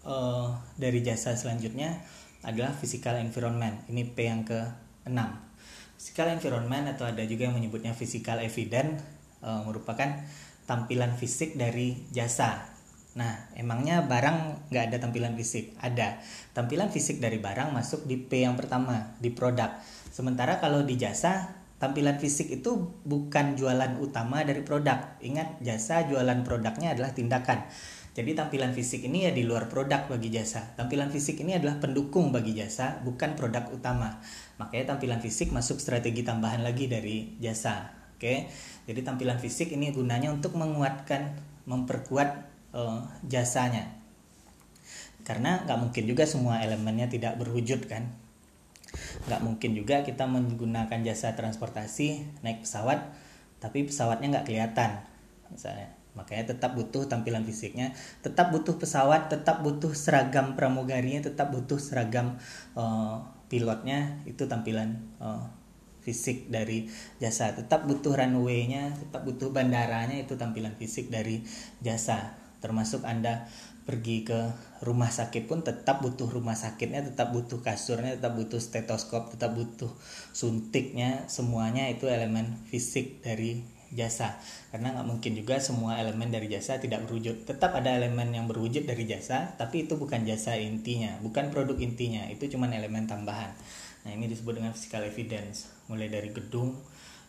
uh, 0.05 0.53
dari 0.77 1.01
jasa 1.01 1.33
selanjutnya 1.33 1.96
adalah 2.44 2.70
physical 2.77 3.16
environment. 3.18 3.88
Ini 3.88 4.03
P 4.12 4.18
yang 4.29 4.44
ke 4.44 4.61
6 5.09 5.46
physical 5.96 6.29
environment 6.29 6.92
atau 6.92 7.09
ada 7.09 7.25
juga 7.25 7.49
yang 7.49 7.57
menyebutnya 7.57 7.96
physical 7.96 8.38
evidence 8.44 9.01
uh, 9.40 9.64
merupakan 9.64 10.22
tampilan 10.68 11.16
fisik 11.16 11.57
dari 11.57 12.05
jasa 12.12 12.76
Nah, 13.16 13.48
emangnya 13.57 14.05
barang 14.05 14.68
nggak 14.68 14.85
ada 14.92 14.96
tampilan 15.00 15.33
fisik? 15.40 15.72
Ada. 15.81 16.20
Tampilan 16.52 16.92
fisik 16.92 17.16
dari 17.16 17.40
barang 17.40 17.72
masuk 17.72 18.05
di 18.05 18.20
P 18.20 18.44
yang 18.44 18.61
pertama, 18.61 19.16
di 19.16 19.33
produk. 19.33 19.72
Sementara 20.12 20.61
kalau 20.61 20.85
di 20.85 21.00
jasa, 21.00 21.48
tampilan 21.81 22.20
fisik 22.20 22.52
itu 22.52 22.92
bukan 23.09 23.57
jualan 23.57 23.96
utama 24.05 24.44
dari 24.44 24.61
produk. 24.61 25.16
Ingat, 25.24 25.64
jasa 25.64 26.05
jualan 26.05 26.44
produknya 26.44 26.92
adalah 26.92 27.16
tindakan. 27.16 27.64
Jadi 28.16 28.33
tampilan 28.33 28.72
fisik 28.72 29.05
ini 29.05 29.29
ya 29.29 29.33
di 29.33 29.44
luar 29.44 29.68
produk 29.68 30.09
bagi 30.09 30.33
jasa. 30.33 30.76
Tampilan 30.76 31.12
fisik 31.12 31.40
ini 31.40 31.57
adalah 31.57 31.76
pendukung 31.81 32.33
bagi 32.33 32.57
jasa, 32.57 33.00
bukan 33.05 33.37
produk 33.37 33.68
utama. 33.72 34.20
Makanya 34.57 34.96
tampilan 34.96 35.20
fisik 35.20 35.52
masuk 35.52 35.81
strategi 35.81 36.24
tambahan 36.24 36.64
lagi 36.64 36.88
dari 36.88 37.37
jasa. 37.40 37.92
Oke. 38.16 38.48
Jadi 38.88 39.00
tampilan 39.05 39.37
fisik 39.37 39.72
ini 39.76 39.92
gunanya 39.92 40.33
untuk 40.33 40.57
menguatkan, 40.57 41.37
memperkuat 41.68 42.56
uh, 42.77 43.01
jasanya. 43.25 43.97
Karena 45.27 45.65
nggak 45.67 45.79
mungkin 45.81 46.05
juga 46.07 46.29
semua 46.29 46.62
elemennya 46.62 47.11
tidak 47.11 47.41
berwujud 47.41 47.89
kan? 47.89 48.12
Nggak 49.27 49.41
mungkin 49.43 49.75
juga 49.75 50.07
kita 50.07 50.29
menggunakan 50.29 51.01
jasa 51.03 51.35
transportasi 51.35 52.39
naik 52.45 52.62
pesawat 52.62 53.11
tapi 53.59 53.89
pesawatnya 53.89 54.38
nggak 54.38 54.46
kelihatan 54.46 55.03
misalnya. 55.50 55.90
Makanya 56.15 56.57
tetap 56.57 56.73
butuh 56.79 57.11
tampilan 57.11 57.42
fisiknya 57.42 57.92
tetap 58.23 58.55
butuh 58.55 58.79
pesawat 58.79 59.29
tetap 59.29 59.67
butuh 59.67 59.92
seragam 59.92 60.55
pramugarinya 60.55 61.27
tetap 61.27 61.50
butuh 61.50 61.81
seragam 61.83 62.38
uh, 62.79 63.27
pilotnya. 63.50 64.23
Itu 64.31 64.46
tampilan 64.46 65.03
uh, 65.19 65.42
fisik 66.07 66.55
dari 66.55 66.87
jasa. 67.19 67.50
Tetap 67.50 67.90
butuh 67.90 68.15
runway-nya 68.15 68.94
tetap 68.94 69.27
butuh 69.27 69.50
bandaranya 69.50 70.23
itu 70.23 70.38
tampilan 70.38 70.79
fisik 70.79 71.11
dari 71.11 71.42
jasa 71.83 72.46
termasuk 72.67 73.06
Anda 73.06 73.46
pergi 73.87 74.27
ke 74.27 74.50
rumah 74.83 75.14
sakit 75.14 75.46
pun 75.46 75.62
tetap 75.62 76.02
butuh 76.02 76.27
rumah 76.27 76.58
sakitnya, 76.58 77.06
tetap 77.06 77.31
butuh 77.31 77.62
kasurnya, 77.62 78.19
tetap 78.19 78.35
butuh 78.35 78.58
stetoskop, 78.58 79.31
tetap 79.31 79.54
butuh 79.54 79.94
suntiknya, 80.35 81.31
semuanya 81.31 81.87
itu 81.87 82.10
elemen 82.10 82.58
fisik 82.67 83.23
dari 83.23 83.62
jasa. 83.94 84.35
Karena 84.75 84.90
nggak 84.90 85.06
mungkin 85.06 85.33
juga 85.38 85.62
semua 85.62 86.02
elemen 86.02 86.35
dari 86.35 86.50
jasa 86.50 86.83
tidak 86.83 87.06
berwujud. 87.06 87.46
Tetap 87.46 87.79
ada 87.79 87.94
elemen 87.94 88.35
yang 88.35 88.50
berwujud 88.50 88.83
dari 88.83 89.06
jasa 89.06 89.54
tapi 89.54 89.87
itu 89.87 89.94
bukan 89.94 90.27
jasa 90.27 90.58
intinya 90.58 91.23
bukan 91.23 91.54
produk 91.54 91.79
intinya. 91.79 92.27
Itu 92.27 92.50
cuma 92.50 92.67
elemen 92.67 93.06
tambahan. 93.06 93.54
Nah 94.02 94.10
ini 94.10 94.27
disebut 94.27 94.58
dengan 94.58 94.75
physical 94.75 95.06
evidence. 95.06 95.71
Mulai 95.87 96.10
dari 96.10 96.35
gedung 96.35 96.75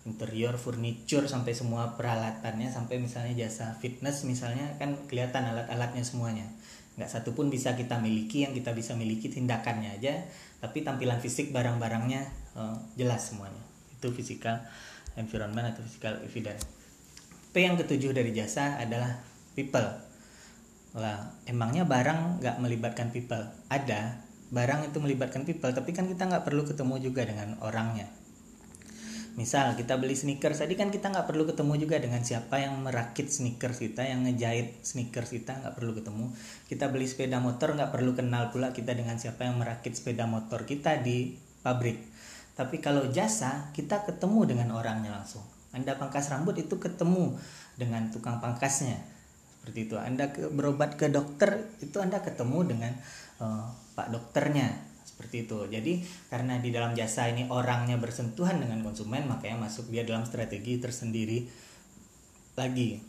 interior 0.07 0.55
furniture 0.55 1.27
sampai 1.27 1.51
semua 1.51 1.99
peralatannya 1.99 2.71
sampai 2.71 3.03
misalnya 3.03 3.35
jasa 3.35 3.75
fitness 3.83 4.23
misalnya 4.23 4.79
kan 4.79 4.95
kelihatan 5.11 5.51
alat-alatnya 5.51 6.07
semuanya 6.07 6.47
nggak 6.95 7.11
satu 7.11 7.35
pun 7.35 7.51
bisa 7.51 7.75
kita 7.75 7.99
miliki 7.99 8.47
yang 8.47 8.55
kita 8.55 8.71
bisa 8.71 8.95
miliki 8.95 9.27
tindakannya 9.27 9.99
aja 9.99 10.23
tapi 10.63 10.81
tampilan 10.81 11.19
fisik 11.19 11.51
barang-barangnya 11.51 12.23
uh, 12.55 12.79
jelas 12.95 13.29
semuanya 13.29 13.61
itu 13.97 14.09
physical 14.13 14.61
environment 15.17 15.73
atau 15.73 15.81
physical 15.83 16.21
evidence. 16.21 16.69
P 17.51 17.65
yang 17.65 17.75
ketujuh 17.75 18.13
dari 18.13 18.31
jasa 18.31 18.77
adalah 18.77 19.17
people. 19.57 19.89
Lah, 20.93 21.33
emangnya 21.49 21.83
barang 21.83 22.39
nggak 22.39 22.57
melibatkan 22.61 23.09
people? 23.09 23.41
Ada, 23.67 24.21
barang 24.53 24.93
itu 24.93 24.97
melibatkan 25.01 25.43
people, 25.43 25.73
tapi 25.73 25.91
kan 25.91 26.05
kita 26.05 26.29
nggak 26.29 26.45
perlu 26.45 26.63
ketemu 26.63 26.95
juga 27.01 27.25
dengan 27.25 27.57
orangnya. 27.65 28.07
Misal 29.37 29.77
kita 29.77 30.01
beli 30.01 30.17
sneakers, 30.17 30.65
tadi 30.65 30.73
kan 30.73 30.89
kita 30.89 31.13
nggak 31.13 31.29
perlu 31.29 31.45
ketemu 31.45 31.73
juga 31.77 32.01
dengan 32.01 32.25
siapa 32.25 32.57
yang 32.57 32.81
merakit 32.81 33.29
sneakers 33.29 33.77
kita, 33.77 34.01
yang 34.01 34.25
ngejahit 34.25 34.81
sneakers 34.81 35.29
kita 35.29 35.61
nggak 35.61 35.77
perlu 35.77 35.93
ketemu. 35.93 36.33
Kita 36.65 36.89
beli 36.89 37.05
sepeda 37.05 37.37
motor 37.37 37.77
nggak 37.77 37.93
perlu 37.93 38.17
kenal 38.17 38.49
pula 38.49 38.73
kita 38.73 38.97
dengan 38.97 39.21
siapa 39.21 39.45
yang 39.45 39.61
merakit 39.61 39.93
sepeda 39.93 40.25
motor 40.25 40.65
kita 40.65 40.97
di 41.05 41.37
pabrik 41.61 42.17
tapi 42.57 42.81
kalau 42.81 43.05
jasa, 43.13 43.69
kita 43.69 44.01
ketemu 44.01 44.49
dengan 44.49 44.73
orangnya 44.73 45.13
langsung. 45.13 45.45
Anda 45.77 45.93
pangkas 45.93 46.33
rambut 46.33 46.57
itu 46.57 46.81
ketemu 46.81 47.37
dengan 47.77 48.09
tukang 48.09 48.41
pangkasnya. 48.41 48.97
Seperti 49.61 49.85
itu. 49.85 49.95
Anda 50.01 50.33
berobat 50.33 50.97
ke 50.97 51.13
dokter, 51.13 51.69
itu 51.85 52.01
Anda 52.01 52.17
ketemu 52.25 52.65
dengan 52.65 52.97
uh, 53.37 53.69
Pak 53.93 54.09
dokternya. 54.09 54.86
Seperti 55.17 55.49
itu. 55.49 55.57
Jadi 55.65 55.93
karena 56.29 56.61
di 56.61 56.69
dalam 56.69 56.93
jasa 56.93 57.25
ini 57.25 57.49
orangnya 57.49 57.97
bersentuhan 57.97 58.61
dengan 58.61 58.85
konsumen, 58.85 59.25
makanya 59.25 59.65
masuk 59.65 59.89
dia 59.89 60.05
dalam 60.05 60.29
strategi 60.29 60.77
tersendiri 60.77 61.49
lagi 62.53 63.01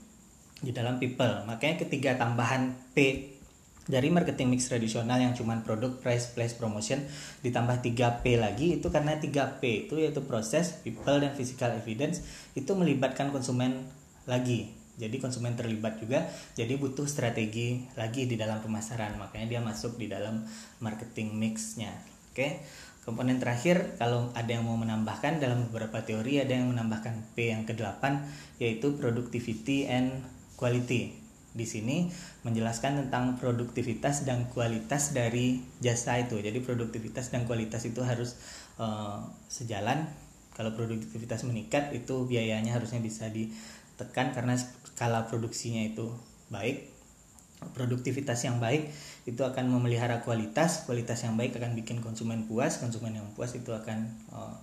di 0.64 0.72
dalam 0.72 0.96
people. 0.96 1.44
Makanya 1.44 1.84
ketiga 1.84 2.16
tambahan 2.16 2.72
P 2.96 3.28
dari 3.88 4.08
marketing 4.08 4.52
mix 4.52 4.68
tradisional 4.68 5.16
yang 5.16 5.32
cuma 5.32 5.56
produk 5.64 5.96
price 6.00 6.32
place 6.36 6.52
promotion 6.52 7.00
ditambah 7.40 7.80
3P 7.80 8.24
lagi 8.36 8.76
itu 8.76 8.92
karena 8.92 9.16
3P 9.16 9.88
itu 9.88 9.96
yaitu 9.96 10.20
proses 10.28 10.76
people 10.84 11.16
dan 11.16 11.32
physical 11.32 11.72
evidence 11.72 12.20
itu 12.52 12.68
melibatkan 12.76 13.32
konsumen 13.32 13.88
lagi 14.28 14.76
jadi 14.98 15.16
konsumen 15.22 15.54
terlibat 15.54 16.02
juga 16.02 16.26
jadi 16.58 16.74
butuh 16.74 17.06
strategi 17.06 17.86
lagi 17.94 18.26
di 18.26 18.34
dalam 18.34 18.58
pemasaran 18.58 19.16
makanya 19.16 19.46
dia 19.56 19.60
masuk 19.62 19.96
di 19.96 20.10
dalam 20.10 20.44
marketing 20.82 21.38
mixnya 21.38 21.94
oke 22.34 22.60
komponen 23.06 23.40
terakhir 23.40 23.96
kalau 23.96 24.28
ada 24.36 24.50
yang 24.52 24.68
mau 24.68 24.76
menambahkan 24.76 25.40
dalam 25.40 25.70
beberapa 25.70 26.04
teori 26.04 26.44
ada 26.44 26.52
yang 26.52 26.74
menambahkan 26.74 27.32
P 27.32 27.54
yang 27.54 27.64
ke-8 27.64 28.04
yaitu 28.60 28.98
productivity 29.00 29.88
and 29.88 30.20
quality 30.58 31.28
di 31.58 31.66
sini 31.66 32.06
menjelaskan 32.46 33.06
tentang 33.06 33.34
produktivitas 33.40 34.22
dan 34.22 34.46
kualitas 34.52 35.10
dari 35.10 35.58
jasa 35.82 36.22
itu. 36.22 36.38
Jadi 36.38 36.62
produktivitas 36.62 37.34
dan 37.34 37.48
kualitas 37.50 37.82
itu 37.82 38.04
harus 38.06 38.38
uh, 38.78 39.26
sejalan. 39.50 40.06
Kalau 40.54 40.74
produktivitas 40.74 41.46
meningkat 41.46 41.94
itu 41.94 42.26
biayanya 42.26 42.78
harusnya 42.78 42.98
bisa 43.02 43.30
ditekan 43.98 44.30
karena 44.30 44.54
skala 44.54 45.26
produksinya 45.26 45.82
itu 45.82 46.14
baik. 46.54 46.86
Produktivitas 47.74 48.46
yang 48.46 48.62
baik 48.62 48.86
itu 49.26 49.42
akan 49.42 49.66
memelihara 49.66 50.22
kualitas, 50.22 50.86
kualitas 50.86 51.26
yang 51.26 51.34
baik 51.34 51.58
akan 51.58 51.74
bikin 51.74 51.98
konsumen 51.98 52.46
puas, 52.46 52.78
konsumen 52.78 53.18
yang 53.18 53.26
puas 53.34 53.50
itu 53.58 53.74
akan 53.74 54.06
uh, 54.30 54.54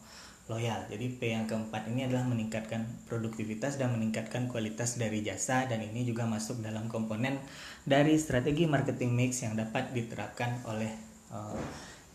loyal. 0.48 0.80
Jadi 0.88 1.20
P 1.20 1.36
yang 1.36 1.44
keempat 1.44 1.92
ini 1.92 2.08
adalah 2.08 2.24
meningkatkan 2.24 2.88
produktivitas 3.12 3.76
dan 3.76 3.92
meningkatkan 3.92 4.48
kualitas 4.48 4.96
dari 4.96 5.20
jasa 5.20 5.68
dan 5.68 5.84
ini 5.84 6.08
juga 6.08 6.24
masuk 6.24 6.64
dalam 6.64 6.88
komponen 6.88 7.36
dari 7.84 8.16
strategi 8.16 8.64
marketing 8.64 9.12
mix 9.12 9.44
yang 9.44 9.60
dapat 9.60 9.92
diterapkan 9.92 10.64
oleh 10.64 10.96
uh, 11.36 11.60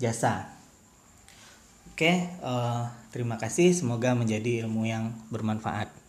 jasa. 0.01 0.49
Oke, 1.93 2.25
uh, 2.41 2.89
terima 3.12 3.37
kasih. 3.37 3.77
Semoga 3.77 4.16
menjadi 4.16 4.64
ilmu 4.64 4.89
yang 4.89 5.12
bermanfaat. 5.29 5.99